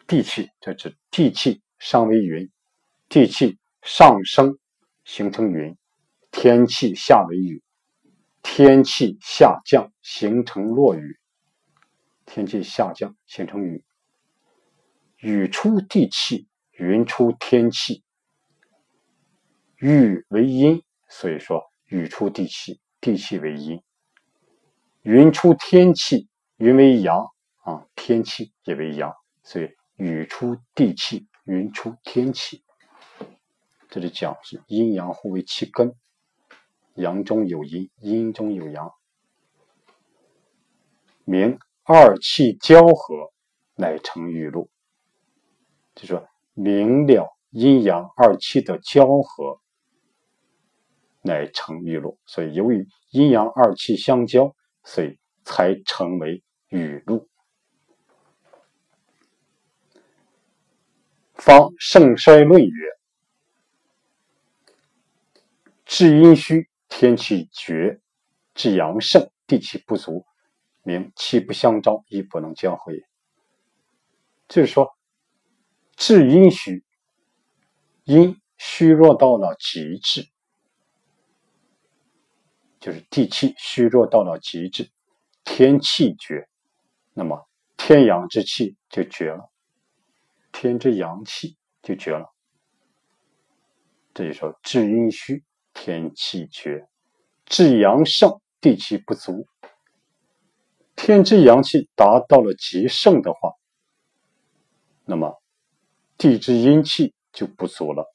[0.06, 2.52] 地气，这指地气上为云，
[3.08, 4.60] 地气上升
[5.06, 5.76] 形成云，
[6.30, 7.64] 天气下为雨，
[8.42, 11.20] 天气下降形成落雨，
[12.26, 13.84] 天气下降形成雨，
[15.18, 18.04] 雨出地气，云出天气，
[19.78, 20.84] 雨为阴。
[21.08, 23.80] 所以说，雨出地气，地气为阴；
[25.02, 27.26] 云出天气，云为阳
[27.64, 29.14] 啊，天气也为阳。
[29.42, 32.64] 所以，雨出地气，云出天气。
[33.90, 35.96] 这里讲是阴阳互为其根，
[37.00, 38.94] 阳中有阴，阴中有阳，
[41.26, 43.34] 明二气交合，
[43.76, 44.70] 乃成雨露。
[45.96, 49.60] 就说明了阴阳二气的交合。
[51.22, 57.28] 乃成雨露，所以由于阴阳二气相交，所以才成为雨露。
[61.34, 62.90] 方盛衰论曰：
[65.84, 68.02] 至阴虚，天气绝；
[68.54, 70.26] 至阳盛，地气不足，
[70.84, 73.02] 名气不相招，亦不能交合也。
[74.50, 74.98] 就是说，
[75.96, 76.84] 至阴虚，
[78.04, 80.28] 阴虚弱到了极致。
[82.80, 84.90] 就是地气虚弱到了极致，
[85.44, 86.48] 天气绝，
[87.14, 89.52] 那么天阳之气就绝了，
[90.52, 92.34] 天之阳气就绝了。
[94.14, 95.44] 这就说至阴虚，
[95.82, 96.90] 天气绝；
[97.46, 99.48] 至阳盛，地气不足。
[100.94, 103.54] 天之阳气达到了极盛的话，
[105.06, 105.42] 那么
[106.18, 108.14] 地之阴气就不足了。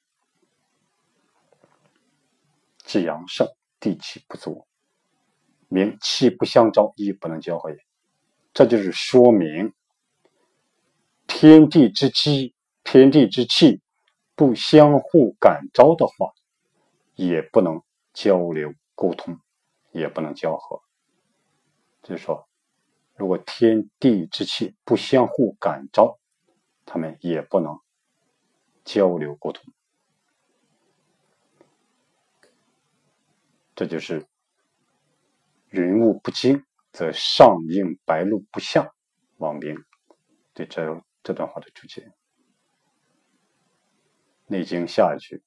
[2.84, 3.48] 至阳盛。
[3.80, 4.66] 地气不足，
[5.68, 7.76] 名气不相招，亦不能交合也。
[8.54, 9.74] 这就是说明
[11.26, 13.82] 天地之气、天地之气
[14.34, 16.32] 不相互感召的话，
[17.14, 19.38] 也不能交流沟通，
[19.92, 20.82] 也不能交合。
[22.02, 22.48] 就是说，
[23.14, 26.18] 如果天地之气不相互感召，
[26.84, 27.80] 他们也不能
[28.84, 29.72] 交流沟通。
[33.74, 34.26] 这就是
[35.70, 38.92] 云雾不精，则上应白露不下。
[39.38, 39.76] 王明
[40.52, 42.02] 对这这段话的注解，
[44.46, 45.42] 《内经》下一句：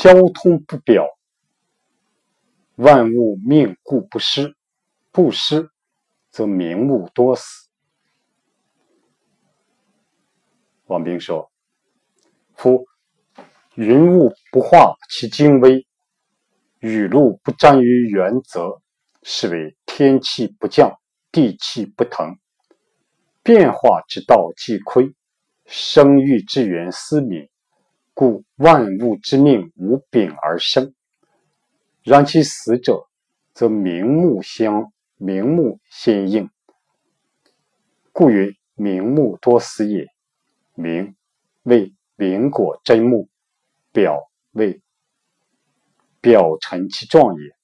[0.00, 1.06] 交通不表，
[2.76, 4.54] 万物命故不失；
[5.12, 5.68] 不失，
[6.30, 7.68] 则名物多死。
[10.86, 11.52] 王冰说
[12.56, 12.86] ：“夫。”
[13.76, 15.86] 云雾不化其精微，
[16.78, 18.80] 雨露不沾于原则，
[19.22, 20.98] 是为天气不降，
[21.30, 22.38] 地气不腾，
[23.42, 25.14] 变化之道既亏，
[25.66, 27.49] 生育之源思敏，
[28.14, 30.94] 故万物之命无禀而生。
[32.02, 33.08] 然其死者，
[33.52, 36.50] 则明目相明目先应，
[38.12, 40.06] 故曰明目多死也。
[40.74, 41.14] 明
[41.64, 43.28] 为灵果真目。
[43.92, 44.80] 表为
[46.20, 47.56] 表陈其状也。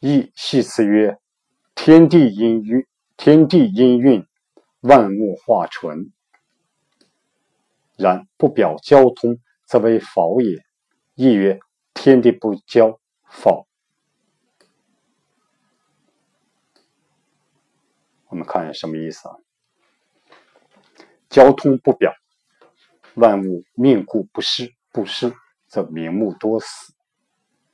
[0.00, 1.18] 亦系辞曰：
[1.74, 4.26] 天地氤氲，天地氤氲，
[4.80, 6.12] 万物化纯。
[8.02, 10.58] 然不表交通，则为否也。
[11.14, 11.58] 亦曰：
[11.94, 13.00] 天地不交，
[13.30, 13.66] 否。
[18.26, 19.36] 我们看一下什么意思啊？
[21.28, 22.12] 交通不表，
[23.14, 25.32] 万物命故不施，不施
[25.66, 26.94] 则名目多死。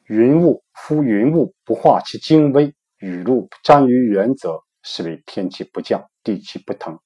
[0.06, 7.00] 云雾夫云雾不化其精微，雨露不沾于原则，是为天气不降，地气不腾。”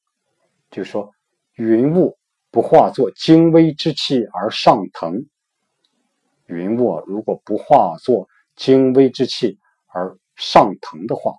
[0.72, 1.11] 就是说，
[1.55, 2.18] 云雾
[2.51, 5.26] 不化作精微之气而上腾，
[6.45, 9.59] 云雾如果不化作精微之气。
[9.89, 11.34] 而上腾的话，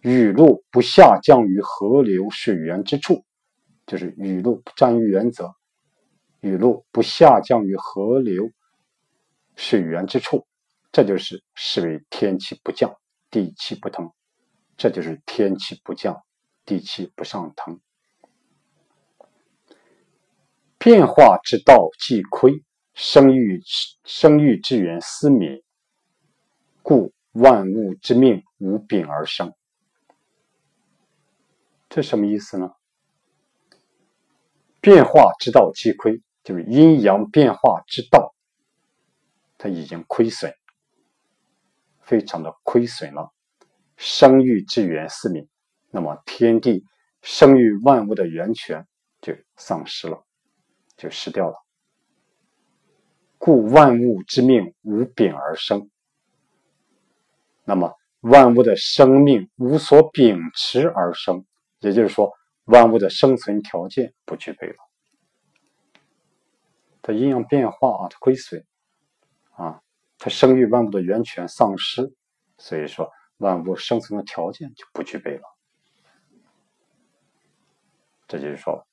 [0.00, 3.26] 雨露不下降于河流水源之处，
[3.86, 5.52] 就是雨露不沾于原则，
[6.40, 8.50] 雨露不下降于河流
[9.54, 10.46] 水源之处，
[10.92, 12.96] 这就是视为天气不降，
[13.30, 14.10] 地气不腾，
[14.78, 16.22] 这就是天气不降，
[16.64, 17.80] 地气不上腾。
[20.78, 23.62] 变化之道既亏，生育
[24.04, 25.62] 生育之源思敏，
[26.82, 27.12] 故。
[27.34, 29.54] 万物之命无禀而生，
[31.88, 32.74] 这什么意思呢？
[34.82, 38.34] 变化之道既亏，就是阴阳变化之道，
[39.56, 40.54] 它已经亏损，
[42.02, 43.32] 非常的亏损了。
[43.96, 45.48] 生育之源思敏，
[45.94, 46.84] 那么天地
[47.20, 48.86] 生育万物的源泉
[49.20, 50.24] 就丧失了，
[50.96, 51.56] 就失掉了。
[53.36, 55.90] 故万物之命无禀而生。
[57.64, 61.44] 那么，万物的生命无所秉持而生，
[61.80, 62.32] 也就是说，
[62.64, 64.76] 万物的生存条件不具备了。
[67.02, 68.64] 它阴阳变化啊，它亏损
[69.50, 69.82] 啊，
[70.18, 72.14] 它生育万物的源泉丧失，
[72.58, 75.51] 所以说万物生存的条件就不具备了。
[78.32, 78.86] 这就是说，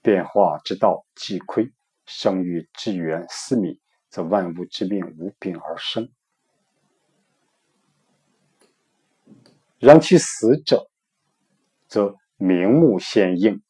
[0.00, 1.72] 变化之道既亏，
[2.04, 3.78] 生育之源思靡，
[4.08, 6.10] 则万物之命无病而生。
[9.78, 10.90] 然其死者，
[11.86, 13.62] 则明目先应，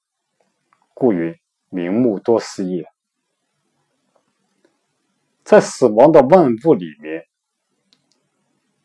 [0.95, 1.39] 故云
[1.69, 2.91] 明目多死也。
[5.45, 7.27] 在死亡的万物里面，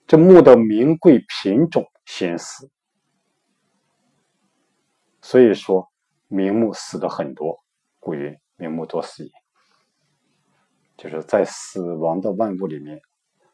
[0.05, 2.69] 这木的名贵品种先死，
[5.21, 5.89] 所以说
[6.27, 7.63] 明目死的很多，
[7.99, 9.31] 故云明目多死也。
[10.97, 13.01] 就是在死亡的万物里面，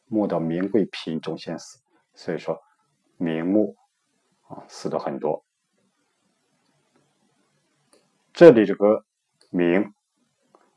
[0.07, 1.79] 木的名贵品种先死，
[2.13, 2.61] 所以说。
[3.17, 3.77] 明目
[4.47, 5.45] 啊，死的很多。
[8.33, 9.05] 这里这个
[9.51, 9.93] “名”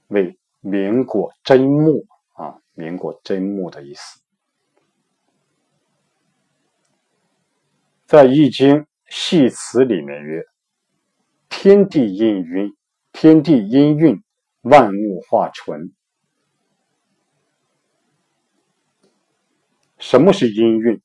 [0.09, 4.21] 为名果真木啊，名果真木的意思。
[8.05, 8.77] 在《易经》
[9.09, 10.45] 系辞里面曰
[11.49, 12.75] ：“天地氤氲，
[13.13, 14.21] 天地氤氲，
[14.63, 15.93] 万物化纯。”
[19.99, 21.01] 什么是氤氲？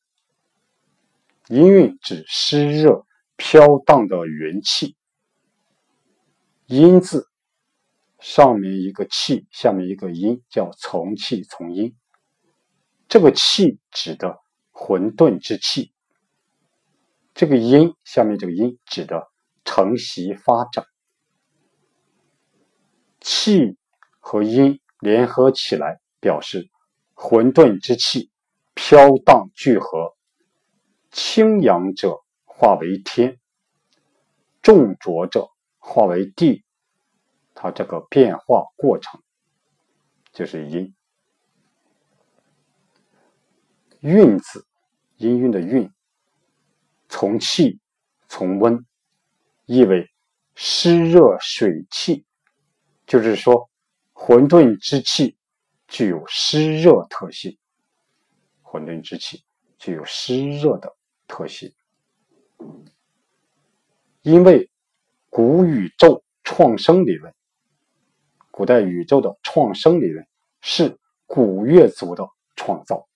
[1.47, 4.95] 氤氲指湿热飘荡的元气。
[6.67, 7.27] 阴字
[8.19, 11.95] 上面一个气，下面一个阴，叫从气从阴。
[13.07, 14.39] 这个气指的
[14.71, 15.91] 混沌之气，
[17.33, 19.30] 这个阴下面这个阴指的
[19.63, 20.85] 承袭发展。
[23.19, 23.77] 气
[24.19, 26.69] 和阴联合起来，表示
[27.13, 28.31] 混沌之气
[28.73, 30.15] 飘荡聚合。
[31.11, 33.37] 清阳者化为天，
[34.61, 36.63] 重浊者化为地，
[37.53, 39.21] 它这个变化过程
[40.31, 40.95] 就是阴。
[43.99, 44.65] 运字，
[45.17, 45.91] 阴运的运，
[47.09, 47.79] 从气
[48.27, 48.83] 从温，
[49.73, 50.09] 意为
[50.53, 52.25] 湿热水气，
[53.07, 53.69] 就是说
[54.11, 55.37] 混沌之气
[55.87, 57.57] 具有湿热特性，
[58.61, 59.45] 混沌之气
[59.79, 60.93] 具有湿热的。
[61.25, 61.73] 特性，
[64.21, 64.69] 因为
[65.29, 67.33] 古宇宙创生理论，
[68.51, 70.27] 古代宇宙的创生理论
[70.59, 73.07] 是古月族的创造，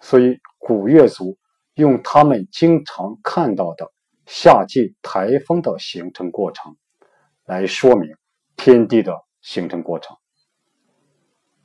[0.00, 1.38] 所以古月族
[1.74, 3.92] 用他们经常看到的
[4.26, 6.76] 夏季台风的形成过程
[7.44, 8.14] 来说明
[8.56, 10.16] 天地的形成过程。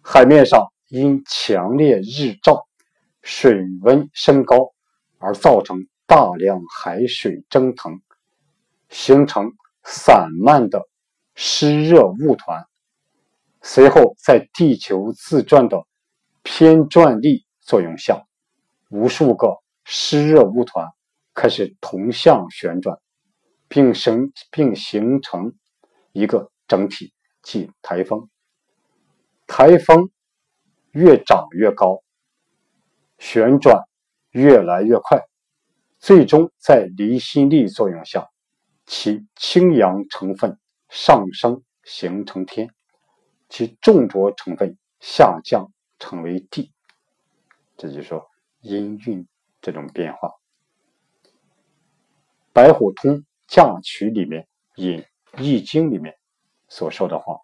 [0.01, 2.65] 海面上因强烈日照，
[3.21, 4.73] 水温升高。
[5.23, 8.01] 而造成大量海水蒸腾，
[8.89, 9.51] 形成
[9.83, 10.89] 散漫的
[11.35, 12.65] 湿热雾团，
[13.61, 15.85] 随后在地球自转的
[16.41, 18.25] 偏转力作用下，
[18.89, 20.87] 无数个湿热雾团
[21.33, 22.97] 开始同向旋转，
[23.67, 25.53] 并生并形成
[26.11, 28.29] 一个整体，即台风。
[29.47, 30.09] 台风
[30.91, 32.01] 越长越高，
[33.17, 33.83] 旋转
[34.31, 35.21] 越来越快，
[35.99, 38.29] 最终在离心力作用下，
[38.85, 40.57] 其清扬成分
[40.89, 42.73] 上升，形成天。
[43.49, 46.71] 其重浊成分下降，成为地，
[47.75, 48.25] 这就是说
[48.61, 49.27] 音韵
[49.61, 50.29] 这种变化。
[52.53, 54.99] 《白虎通嫁娶》里面引
[55.41, 56.15] 《易经》里面
[56.67, 57.37] 所说的话：“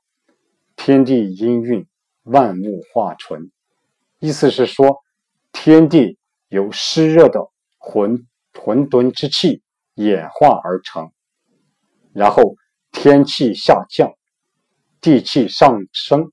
[0.76, 1.88] 天地音韵，
[2.24, 3.50] 万物化纯。”
[4.20, 5.02] 意思是说，
[5.52, 6.18] 天地
[6.50, 7.40] 由湿热的
[7.78, 9.62] 混混沌之气
[9.96, 11.12] 演化而成，
[12.14, 12.56] 然后
[12.92, 14.12] 天气下降。
[15.00, 16.32] 地气上升，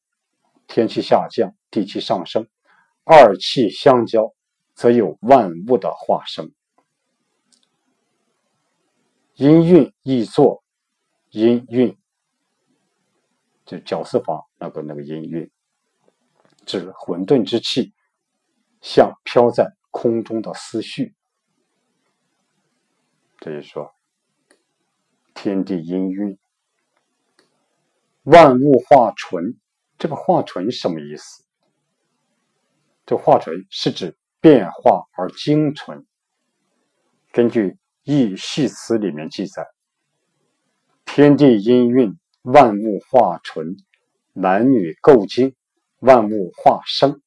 [0.66, 2.48] 天气下降，地气上升，
[3.04, 4.32] 二气相交，
[4.74, 6.50] 则有万物的化生。
[9.34, 10.62] 音韵易作，
[11.30, 11.98] 音韵
[13.66, 15.50] 就绞丝旁那个那个音韵，
[16.64, 17.92] 指混沌之气，
[18.80, 21.14] 像飘在空中的思绪。
[23.38, 23.92] 这就说，
[25.34, 26.38] 天地音韵。
[28.22, 29.58] 万物化纯，
[29.98, 31.44] 这个化纯什么意思？
[33.04, 36.06] 这化纯是指变化而精纯。
[37.32, 37.70] 根据
[38.04, 39.66] 《易系辞》里面记载
[41.04, 43.74] ：“天地音韵，万物化纯；
[44.32, 45.54] 男女构精，
[45.98, 47.20] 万物化生。”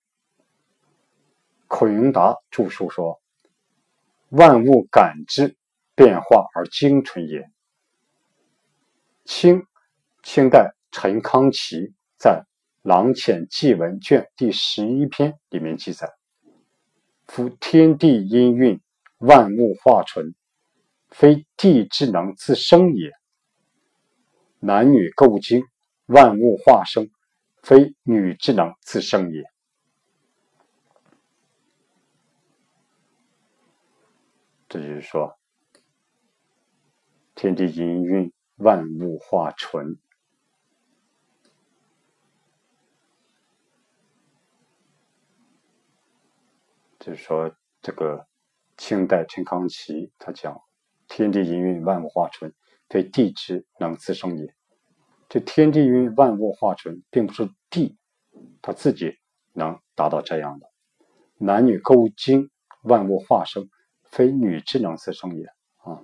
[1.67, 3.19] 孔颖达著述说
[4.29, 5.57] ：“万物感知
[5.95, 7.49] 变化而精纯也。”
[9.25, 9.65] 清
[10.23, 10.73] 清代。
[10.89, 12.43] 陈康祺在
[12.89, 16.11] 《郎潜记文卷》第十一篇里面记载
[17.27, 18.81] ：“夫天地音韵，
[19.19, 20.33] 万物化纯，
[21.19, 23.09] 非地之能自生也；
[24.59, 25.63] 男女构精，
[26.05, 27.09] 万物化生，
[27.63, 29.43] 非女之能自生也。”
[34.69, 35.39] 这就是说，
[37.33, 39.97] 天地氤氲，万物化纯。
[46.99, 48.27] 就是说，这个
[48.77, 50.61] 清代陈康琪他讲
[51.07, 52.53] ：“天地氤氲，万物化纯，
[52.89, 54.53] 非地之能自生也。”
[55.29, 57.97] 这天地氲万物化纯，并不是地
[58.61, 59.17] 它自己
[59.53, 60.69] 能达到这样的。
[61.37, 62.49] 男女勾精，
[62.81, 63.69] 万物化生，
[64.03, 65.45] 非女之能自生也
[65.77, 66.03] 啊。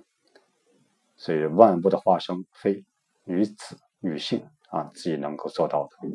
[1.16, 2.84] 所以万物的化生，非
[3.24, 6.08] 女子、女性啊自己能够做到的。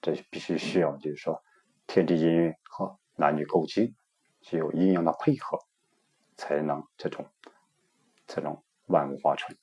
[0.00, 1.42] 这必须需要，就是说，
[1.86, 3.94] 天地氤氲和男女勾精。
[4.42, 5.58] 只有阴阳的配合，
[6.38, 7.26] 才能这种
[8.32, 9.56] 这种万物化成。《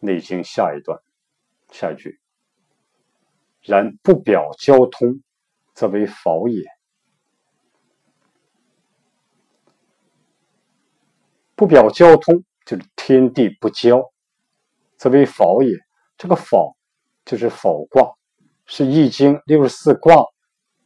[0.00, 1.00] 内经》下一段
[1.70, 2.18] 下一句
[3.62, 5.22] ：“然不表交通，
[5.74, 6.60] 则为否也。”
[11.54, 14.10] 不表交通就是天地不交，
[14.96, 15.72] 则为否也。
[16.16, 16.76] 这个否
[17.24, 18.12] 就是否卦。
[18.66, 20.24] 是《易经》六十四卦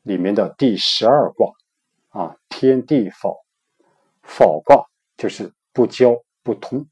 [0.02, 1.50] 里面的第十二卦
[2.14, 3.44] 啊，天地否，
[4.22, 4.86] 否卦
[5.16, 6.86] 就是不交不通。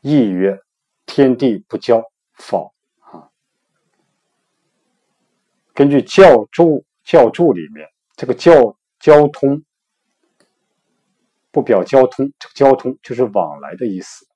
[0.00, 0.58] 意曰：
[1.04, 2.02] 天地不交，
[2.32, 3.30] 否啊。
[5.74, 9.62] 根据教注教注里面，这个交交通
[11.50, 14.26] 不表交通，这个交通就是往来的意思。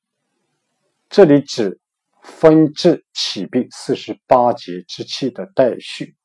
[1.08, 1.80] 这里指。
[2.26, 6.16] 分治起病四十八节之气的代序，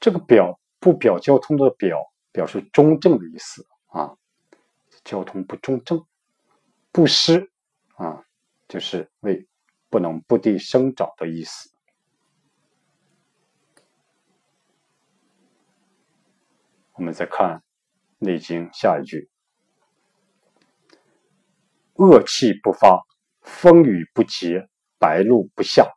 [0.00, 4.16] 这个表不表交通的表，表示中正的意思啊。
[5.04, 6.04] 交通不中正，
[6.90, 7.50] 不失
[7.94, 8.24] 啊，
[8.68, 9.46] 就是为
[9.88, 11.70] 不能不地生长的意思。
[16.92, 17.58] 我们再看
[18.18, 19.30] 《内经》下一句：
[21.94, 23.06] 恶气不发。
[23.42, 25.90] 风雨不节，白露不下，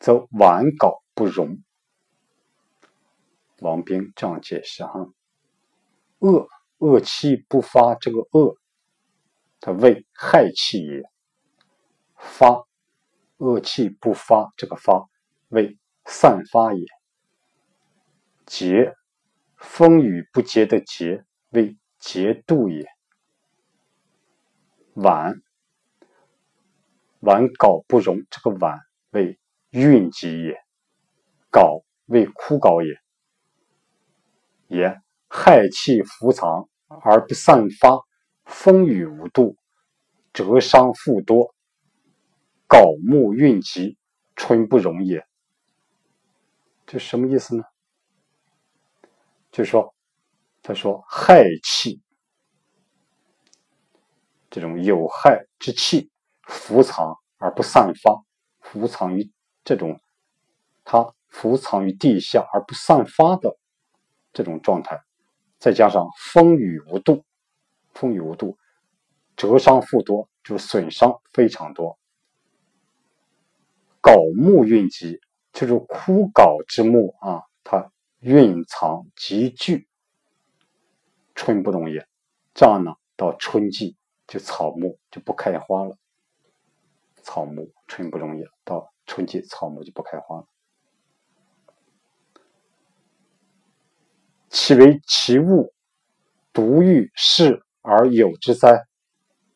[0.00, 1.62] 则晚稿不容。
[3.60, 5.08] 王冰这样解释哈：
[6.18, 6.48] 恶
[6.78, 8.56] 恶气不发，这个恶，
[9.60, 11.02] 它为害气也；
[12.16, 12.64] 发
[13.38, 15.08] 恶气不发，这个发
[15.48, 16.84] 为散发也；
[18.46, 18.94] 结
[19.56, 22.84] 风雨不结的结为节度也；
[24.94, 25.40] 晚。
[27.22, 28.78] 晚稿不容，这个晚
[29.10, 29.40] 为
[29.70, 30.56] 运疾也，
[31.50, 32.94] 槁为枯槁也。
[34.68, 36.68] 也害气伏藏
[37.02, 37.98] 而不散发，
[38.44, 39.56] 风雨无度，
[40.32, 41.54] 折伤复多。
[42.68, 43.96] 槁木运疾，
[44.36, 45.26] 春不容也。
[46.86, 47.64] 这什么意思呢？
[49.50, 49.94] 就说，
[50.62, 52.00] 他说害气，
[54.50, 56.10] 这种有害之气
[56.42, 58.22] 伏藏而不散发，
[58.60, 59.32] 伏藏于
[59.64, 59.98] 这种，
[60.84, 63.56] 它伏藏于地下而不散发的
[64.38, 65.02] 这种状态，
[65.58, 67.24] 再加上风雨无度，
[67.92, 68.56] 风雨无度，
[69.36, 71.98] 折伤复多，就是损伤非常多。
[74.00, 75.20] 槁木蕴积，
[75.52, 79.88] 就是枯槁之木啊，它蕴藏积聚，
[81.34, 82.00] 春不容易。
[82.54, 83.96] 这样呢，到春季
[84.28, 85.98] 就草木就不开花了。
[87.24, 90.46] 草木春不容易，到春季草木就不开花了。
[94.68, 95.72] 其为其物，
[96.52, 98.84] 独欲事而有之哉？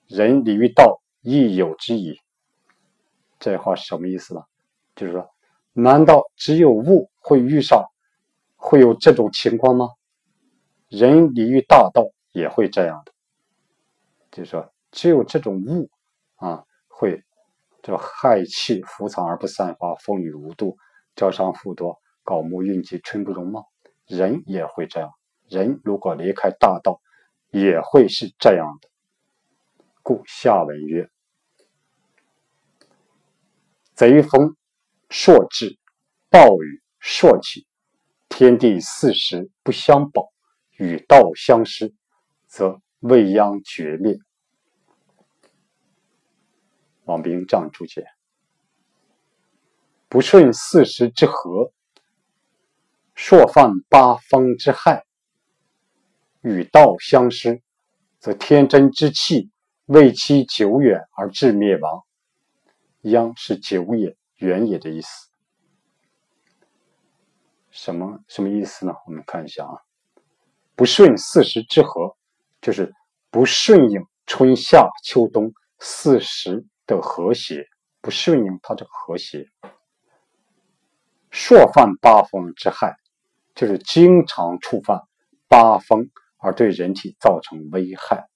[0.06, 2.16] 人离于道，亦有之矣。
[3.38, 4.40] 这话是什么意思呢？
[4.96, 5.28] 就是说，
[5.74, 7.84] 难道只有物会遇上，
[8.56, 9.90] 会有这种情况吗？
[10.88, 13.12] 人离于大道也会这样的。
[14.30, 15.90] 就是说，只有这种物
[16.36, 17.22] 啊，会
[17.82, 20.74] 这害气伏藏而不散发，风雨无度，
[21.14, 23.68] 招伤复多，槁木蕴积，春不容貌？
[24.16, 25.10] 人也会这样。
[25.48, 27.00] 人如果离开大道，
[27.50, 28.88] 也会是这样的。
[30.02, 31.08] 故下文曰。
[33.94, 34.56] 贼风
[35.08, 35.78] 朔至，
[36.28, 37.66] 暴雨朔起，
[38.28, 40.32] 天地四时不相保，
[40.76, 41.94] 与道相失，
[42.46, 44.18] 则未央绝灭。
[47.04, 48.06] 王兵这样注解：
[50.08, 51.72] 不顺四时之和，
[53.14, 55.04] 朔犯八风之害，
[56.40, 57.62] 与道相失，
[58.18, 59.50] 则天真之气
[59.86, 62.02] 为其久远而致灭亡。
[63.02, 65.28] 殃是久也、远也的意思。
[67.70, 68.94] 什么什么意思呢？
[69.06, 69.74] 我们看一下啊，
[70.74, 72.16] 不顺四时之和，
[72.60, 72.94] 就是
[73.30, 77.66] 不顺应春夏秋冬四时的和谐，
[78.00, 79.46] 不顺应它这个和谐。
[81.30, 82.94] 朔犯八风之害，
[83.54, 85.02] 就是经常触犯
[85.48, 88.28] 八风而对人体造成危害。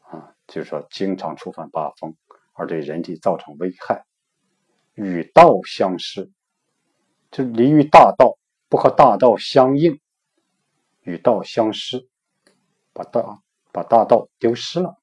[0.00, 2.16] 啊，就是说经常触犯八风。
[2.54, 4.04] 而对人体造成危害，
[4.92, 6.30] 与道相失，
[7.30, 8.36] 就离于大道，
[8.68, 9.98] 不和大道相应，
[11.00, 12.06] 与道相失，
[12.92, 13.40] 把大
[13.72, 14.98] 把大道丢失了，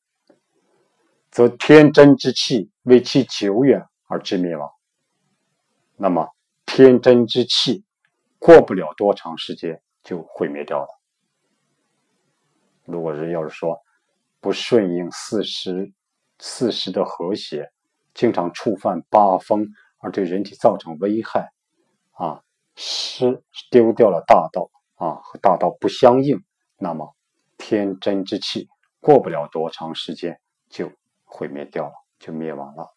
[1.32, 4.70] 则天真之气为其久远而致灭亡。
[5.97, 6.30] 那么
[6.67, 7.84] 天真之气
[8.40, 11.00] 过不了多长时间就毁灭掉了。
[12.86, 13.80] 如果是要是说
[14.40, 15.94] 不顺应四时。
[16.42, 17.70] 四时的和谐，
[18.14, 19.68] 经常触犯八风
[19.98, 21.52] 而对人体造成危害，
[22.12, 22.46] 啊，
[22.78, 26.42] 失丢掉了大道啊，和大道不相应，
[26.78, 27.14] 那么
[27.58, 28.70] 天真之气
[29.02, 30.90] 过不了多长时间就
[31.26, 32.88] 毁灭掉了，就灭亡了。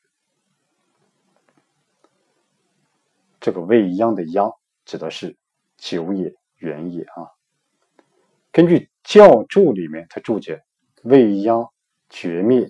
[3.40, 4.54] 这个未央的央
[4.92, 5.38] 指的是
[5.78, 7.32] 久也、远也啊。
[8.50, 10.62] 根据教注里面的注解，
[11.02, 11.66] 未央
[12.10, 12.68] 绝灭。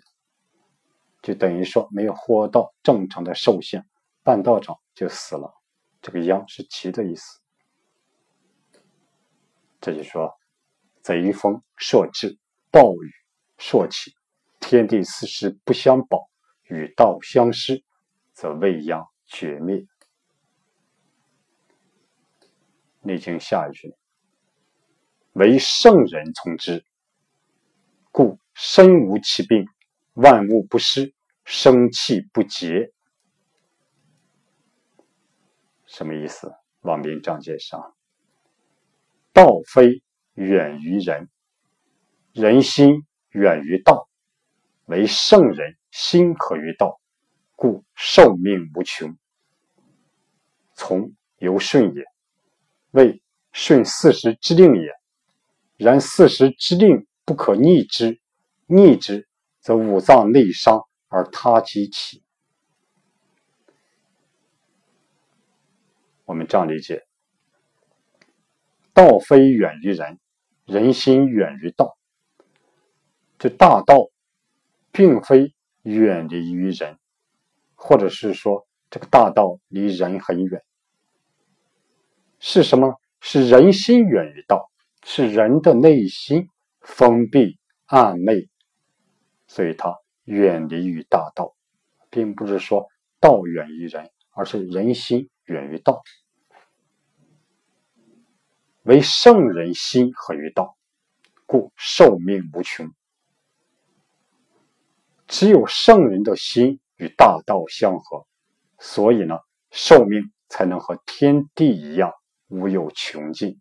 [1.20, 3.84] 就等于说没有活到正常的寿限，
[4.22, 5.52] 半道长就死了。
[6.00, 7.40] 这个“央”是其的意思。
[9.80, 10.32] 这就说，
[11.00, 12.38] 贼风朔至，
[12.70, 13.10] 暴雨
[13.58, 14.12] 朔起，
[14.60, 16.30] 天地四时不相保，
[16.68, 17.82] 与道相失，
[18.32, 19.78] 则未央绝灭。
[23.02, 23.94] 《内经》下一句
[25.34, 26.84] ：“为圣人从之，
[28.10, 29.66] 故身无其病。”
[30.14, 32.92] 万物不失，生气不竭，
[35.86, 36.54] 什么意思？
[36.82, 37.96] 王明章介绍：
[39.32, 40.02] 道非
[40.34, 41.30] 远于人，
[42.34, 44.06] 人心远于道。
[44.84, 47.00] 为圣人心可于道，
[47.56, 49.16] 故寿命无穷。
[50.74, 52.04] 从由顺也，
[52.92, 53.20] 为
[53.52, 54.88] 顺四时之令也。
[55.76, 58.20] 然四时之令不可逆之，
[58.66, 59.28] 逆之。
[59.62, 62.20] 则五脏内伤而他即起。
[66.24, 67.06] 我们这样理解：
[68.92, 70.18] 道非远于人，
[70.64, 71.96] 人心远于道。
[73.38, 74.10] 这大道
[74.90, 76.98] 并非远离于人，
[77.76, 80.60] 或者是说这个大道离人很远。
[82.44, 82.98] 是什么？
[83.20, 84.68] 是人心远于道，
[85.04, 86.48] 是人的内心
[86.80, 88.48] 封闭暗昧，
[89.46, 91.54] 所以他远离于大道，
[92.10, 92.88] 并不是说
[93.20, 96.02] 道远于人，而是人心远于道。
[98.82, 100.76] 为圣人心合于道，
[101.46, 102.92] 故寿命无穷。
[105.28, 108.26] 只有圣人的心与大道相合，
[108.80, 109.38] 所以呢，
[109.70, 112.12] 寿命才能和天地一样
[112.52, 113.58] 无有穷尽。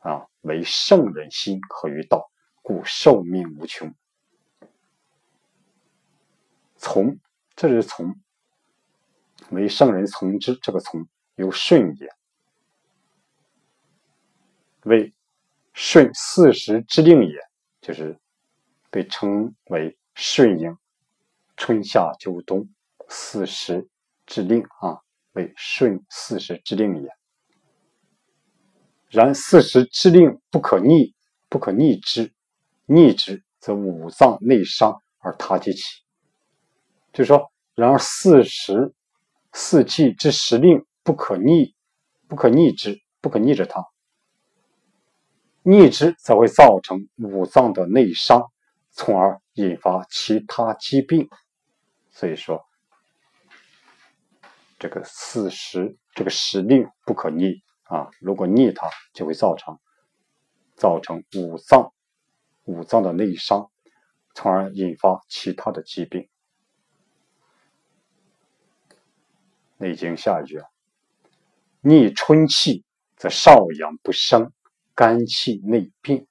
[0.00, 2.30] 啊，为圣人心合于道，
[2.62, 3.92] 故寿命无穷。
[6.76, 7.18] 从，
[7.56, 8.14] 这是从，
[9.50, 10.54] 为圣人从之。
[10.56, 12.08] 这个从由顺也。
[14.82, 15.12] 为
[15.72, 17.40] 顺四时之令也，
[17.80, 18.20] 就是
[18.90, 20.78] 被称为顺应
[21.56, 22.68] 春夏秋冬
[23.08, 23.88] 四时
[24.24, 25.00] 之令啊，
[25.32, 27.10] 为顺四时之令也。
[29.08, 31.14] 然四时之令不可逆，
[31.48, 32.32] 不可逆之，
[32.86, 35.82] 逆之则五脏内伤而他其起。
[37.12, 38.92] 就是说，然而四时
[39.52, 41.74] 四季之时令不可逆，
[42.28, 43.84] 不可逆之，不可逆着它。
[45.62, 48.50] 逆之则会造成五脏的内伤，
[48.90, 51.28] 从而引发其他疾病。
[52.10, 52.64] 所以说，
[54.78, 58.10] 这个四时这个时令不可逆啊！
[58.20, 59.78] 如果逆它，就会造成
[60.74, 61.92] 造成五脏
[62.64, 63.70] 五脏的内伤，
[64.34, 66.22] 从而引发其他的疾病。
[69.78, 70.68] 《内经》下一句啊：
[71.80, 72.84] 逆春气，
[73.16, 74.52] 则少阳不生。
[74.98, 76.26] 肝气内病，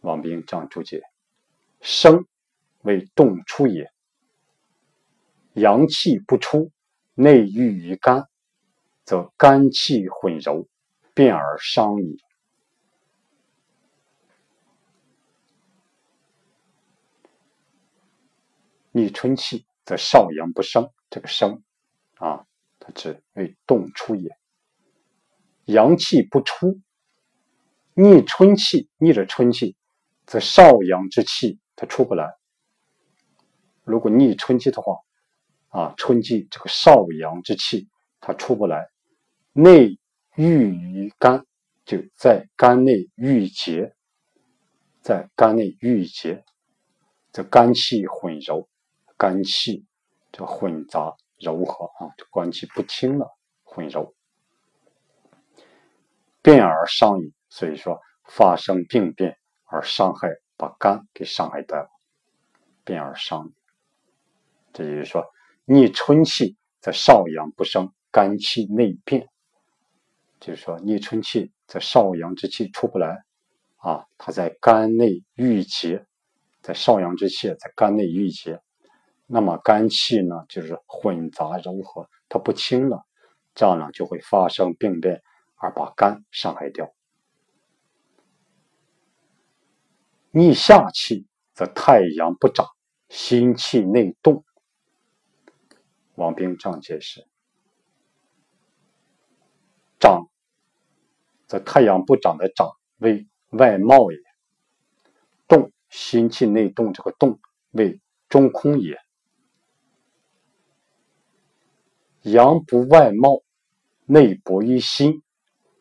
[0.00, 1.02] 王冰这样注解：
[1.82, 2.24] 生
[2.80, 3.92] 为动出也，
[5.52, 6.72] 阳气不出，
[7.12, 8.26] 内郁于肝，
[9.12, 10.66] 则肝气混柔，
[11.12, 12.16] 变而伤矣。
[18.90, 20.90] 逆春气，则少阳不生。
[21.10, 21.62] 这个生
[22.14, 22.46] 啊，
[22.80, 24.34] 它指为动出也。
[25.66, 26.80] 阳气不出，
[27.92, 29.76] 逆春气，逆着春气，
[30.24, 32.34] 则少阳之气它出不来。
[33.84, 34.96] 如果逆春气的话，
[35.68, 38.88] 啊，春季这个少阳之气它出不来，
[39.54, 39.98] 内
[40.34, 41.44] 郁于肝，
[41.84, 43.94] 就在肝内郁结，
[45.02, 46.42] 在肝内郁结，
[47.32, 48.66] 这肝气混柔，
[49.18, 49.84] 肝气
[50.32, 53.28] 这混杂柔和啊，这肝气不清了，
[53.62, 54.14] 混柔。
[56.40, 61.90] 变而伤矣，所以说发生病变而伤害，把肝给伤害掉了，
[62.84, 63.52] 变而伤。
[64.72, 65.26] 这就是说，
[65.66, 69.28] 逆春气则少阳不生，肝气内变。
[70.42, 73.24] 就是说，逆春气在少阳之气出不来
[73.76, 76.04] 啊，它在肝内郁结，
[76.60, 78.60] 在少阳之气在肝内郁结，
[79.26, 83.06] 那么肝气呢就是混杂柔和，它不清了，
[83.54, 85.22] 这样呢就会发生病变。
[85.64, 86.92] 而把肝伤害掉。
[90.32, 92.66] 逆下气，则太阳不长，
[93.08, 94.44] 心气内动。
[96.16, 97.28] 王冰这样解释：
[100.00, 100.26] 长，
[101.52, 104.16] 则太阳不长的长为外貌也；
[105.46, 107.38] 动，心气内动，这个动
[107.72, 108.00] 为
[108.30, 108.98] 中空也。
[112.22, 113.42] 阳不外冒，
[114.06, 115.22] 内薄于心。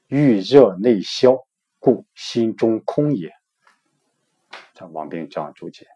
[0.07, 1.37] 遇热内消，
[1.79, 3.31] 故心中空也。
[4.73, 5.87] 这王冰这样注解：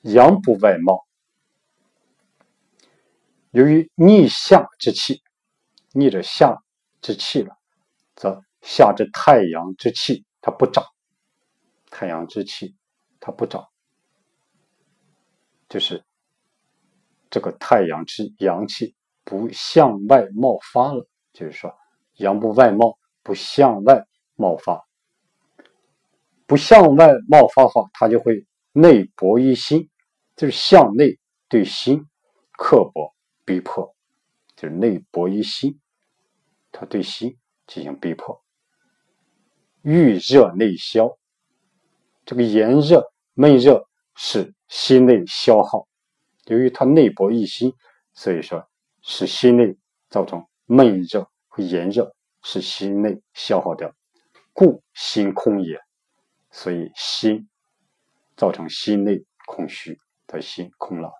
[0.00, 1.06] 阳不外冒，
[3.52, 5.22] 由于逆下之气，
[5.92, 6.60] 逆着下
[7.00, 7.56] 之气了，
[8.14, 10.84] 则下之太阳之气它不长，
[11.90, 12.76] 太阳之气
[13.20, 13.66] 它不长，
[15.68, 16.04] 就是
[17.30, 18.94] 这个太阳之阳气
[19.24, 21.74] 不向外冒发了，就是说。
[22.18, 24.06] 阳不外冒，不向外
[24.36, 24.86] 冒发，
[26.46, 29.90] 不向外冒发的话，它就会内薄于心，
[30.36, 32.06] 就是向内对心
[32.52, 33.12] 刻薄
[33.44, 33.96] 逼迫，
[34.54, 35.80] 就是内薄于心，
[36.70, 37.36] 它对心
[37.66, 38.42] 进行逼迫。
[39.82, 41.16] 郁热内消，
[42.24, 45.86] 这个炎热闷热是心内消耗，
[46.46, 47.74] 由于它内薄于心，
[48.12, 48.68] 所以说
[49.02, 49.76] 使心内
[50.08, 51.28] 造成闷热。
[51.56, 52.12] 和炎热
[52.42, 53.94] 使心内消耗掉，
[54.52, 55.78] 故心空也。
[56.50, 57.48] 所以心
[58.36, 59.96] 造成心内空虚，
[60.26, 61.12] 的心空了。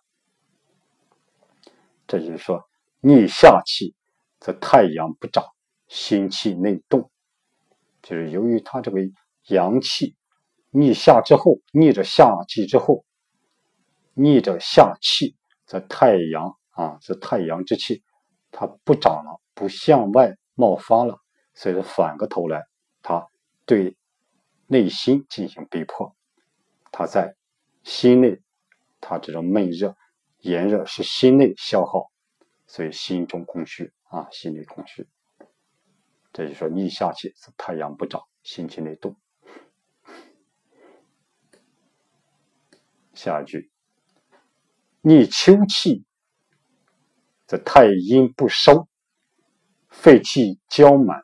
[2.08, 2.68] 这就是说，
[2.98, 3.94] 逆下气
[4.40, 5.53] 则太阳不长，
[5.94, 7.08] 心气内动，
[8.02, 8.98] 就是由于它这个
[9.46, 10.16] 阳气
[10.70, 13.04] 逆下之后，逆着下气之后，
[14.12, 18.02] 逆着下气，则太阳啊，这太阳之气
[18.50, 21.20] 它不长了，不向外冒发了，
[21.54, 22.64] 所以说反过头来，
[23.00, 23.28] 它
[23.64, 23.96] 对
[24.66, 26.12] 内心进行逼迫，
[26.90, 27.36] 它在
[27.84, 28.40] 心内，
[29.00, 29.94] 它这种闷热。
[30.40, 32.10] 炎热是心内消耗，
[32.66, 35.08] 所以心中空虚啊，心里空虚。
[36.34, 39.16] 这就说逆下气是太阳不长，心气内动。
[43.12, 43.70] 下一句，
[45.00, 46.04] 逆秋气
[47.46, 48.88] 则太阴不收，
[49.88, 51.22] 肺气交满。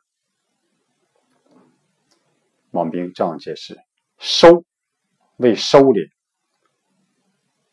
[2.71, 3.77] 王冰这样解释：
[4.17, 4.65] 收
[5.39, 6.09] 为收敛。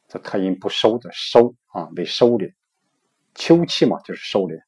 [0.07, 2.55] 这太阴不收的收啊，为收敛。
[3.35, 4.59] 秋气嘛，就是收敛。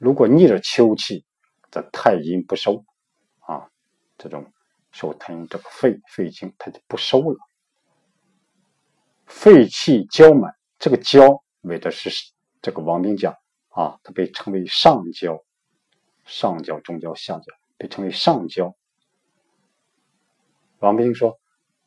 [0.00, 1.26] 如果逆着秋气，
[1.70, 2.84] 则太阴不收
[3.40, 3.70] 啊，
[4.16, 4.50] 这种
[4.90, 7.36] 受太阴这个肺肺经，它就不收了。
[9.26, 12.10] 肺气交满，这个交为的是
[12.62, 13.34] 这个王兵讲
[13.68, 15.44] 啊，它被称为上焦，
[16.24, 18.74] 上焦、中焦、下焦，被称为上焦。
[20.78, 21.38] 王兵说。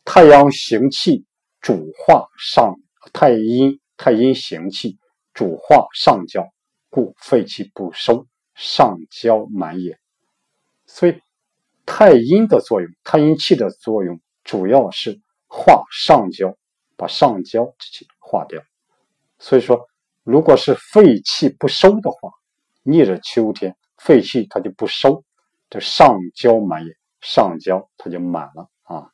[0.05, 1.25] 太阳行气
[1.61, 2.75] 主化上，
[3.13, 4.99] 太阴太阴行气
[5.33, 6.52] 主化上焦，
[6.93, 9.97] 故肺气不收，上焦满也。
[10.85, 11.19] 所以
[11.87, 16.55] 太阴的作用，太阴气的作用主要是化上焦，
[16.95, 18.61] 把上焦之气化掉。
[19.39, 19.87] 所以说，
[20.21, 22.29] 如果是肺气不收的话，
[22.83, 25.23] 逆着秋天，肺气它就不收，
[25.71, 29.09] 这上焦满也，上焦它就满了啊。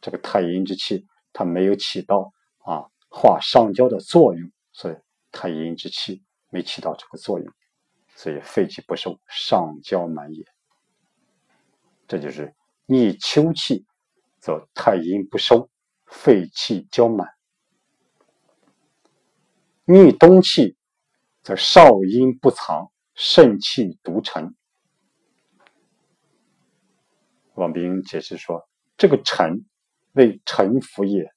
[0.00, 2.32] 这个太阴之气，它没有起到
[2.64, 4.96] 啊化上焦的作用，所以
[5.30, 6.24] 太阴之气
[6.56, 7.52] 没起到这个作用，
[8.14, 10.42] 所以肺气不收，上焦满也。
[12.08, 12.54] 这就是
[12.86, 13.84] 逆秋气，
[14.38, 15.68] 则太阴不收，
[16.06, 17.26] 肺气交满；
[19.84, 20.78] 逆冬气，
[21.42, 24.54] 则少阴不藏，肾气独沉。
[27.52, 29.66] 王斌解释说，这个沉。
[30.12, 31.30] 为沉浮也，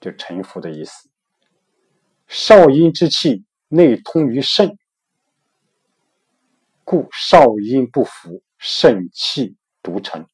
[0.00, 1.10] 就沉浮的意思。
[2.26, 4.78] 少阴之气内通于肾，
[6.84, 10.26] 故少阴不服，肾气独沉。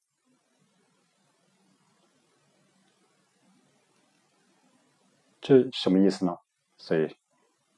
[5.41, 6.37] 这什么意思呢？
[6.77, 7.17] 所以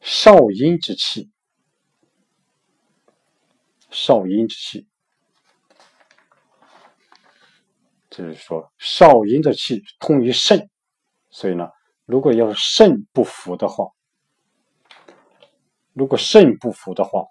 [0.01, 1.31] 少阴之气，
[3.91, 4.87] 少阴之气。
[8.11, 10.71] 就是说，少阴的气通于肾，
[11.31, 11.69] 所以呢，
[12.05, 13.87] 如果要是肾不服的话，
[15.95, 17.27] 如果肾不服的话，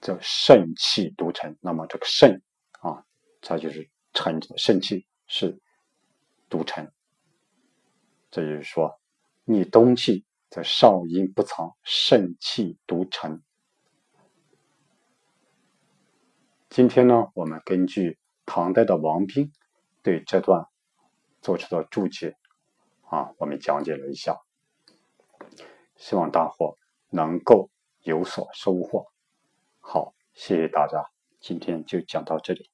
[0.00, 2.42] 叫肾气独沉，那么这个肾
[2.80, 3.04] 啊，
[3.40, 5.60] 它就是沉，肾气是
[6.48, 6.92] 独沉。
[8.30, 8.98] 这就是说，
[9.44, 13.42] 你冬气在少阴不藏，肾气独沉。
[16.70, 19.52] 今天呢，我们根据唐代的王冰
[20.02, 20.66] 对这段
[21.40, 22.36] 做出的注解
[23.14, 24.40] 啊，我们讲解了一下，
[25.94, 26.76] 希望大伙
[27.10, 27.70] 能够
[28.02, 29.06] 有所收获。
[29.78, 32.73] 好，谢谢大家，今天就讲到这里。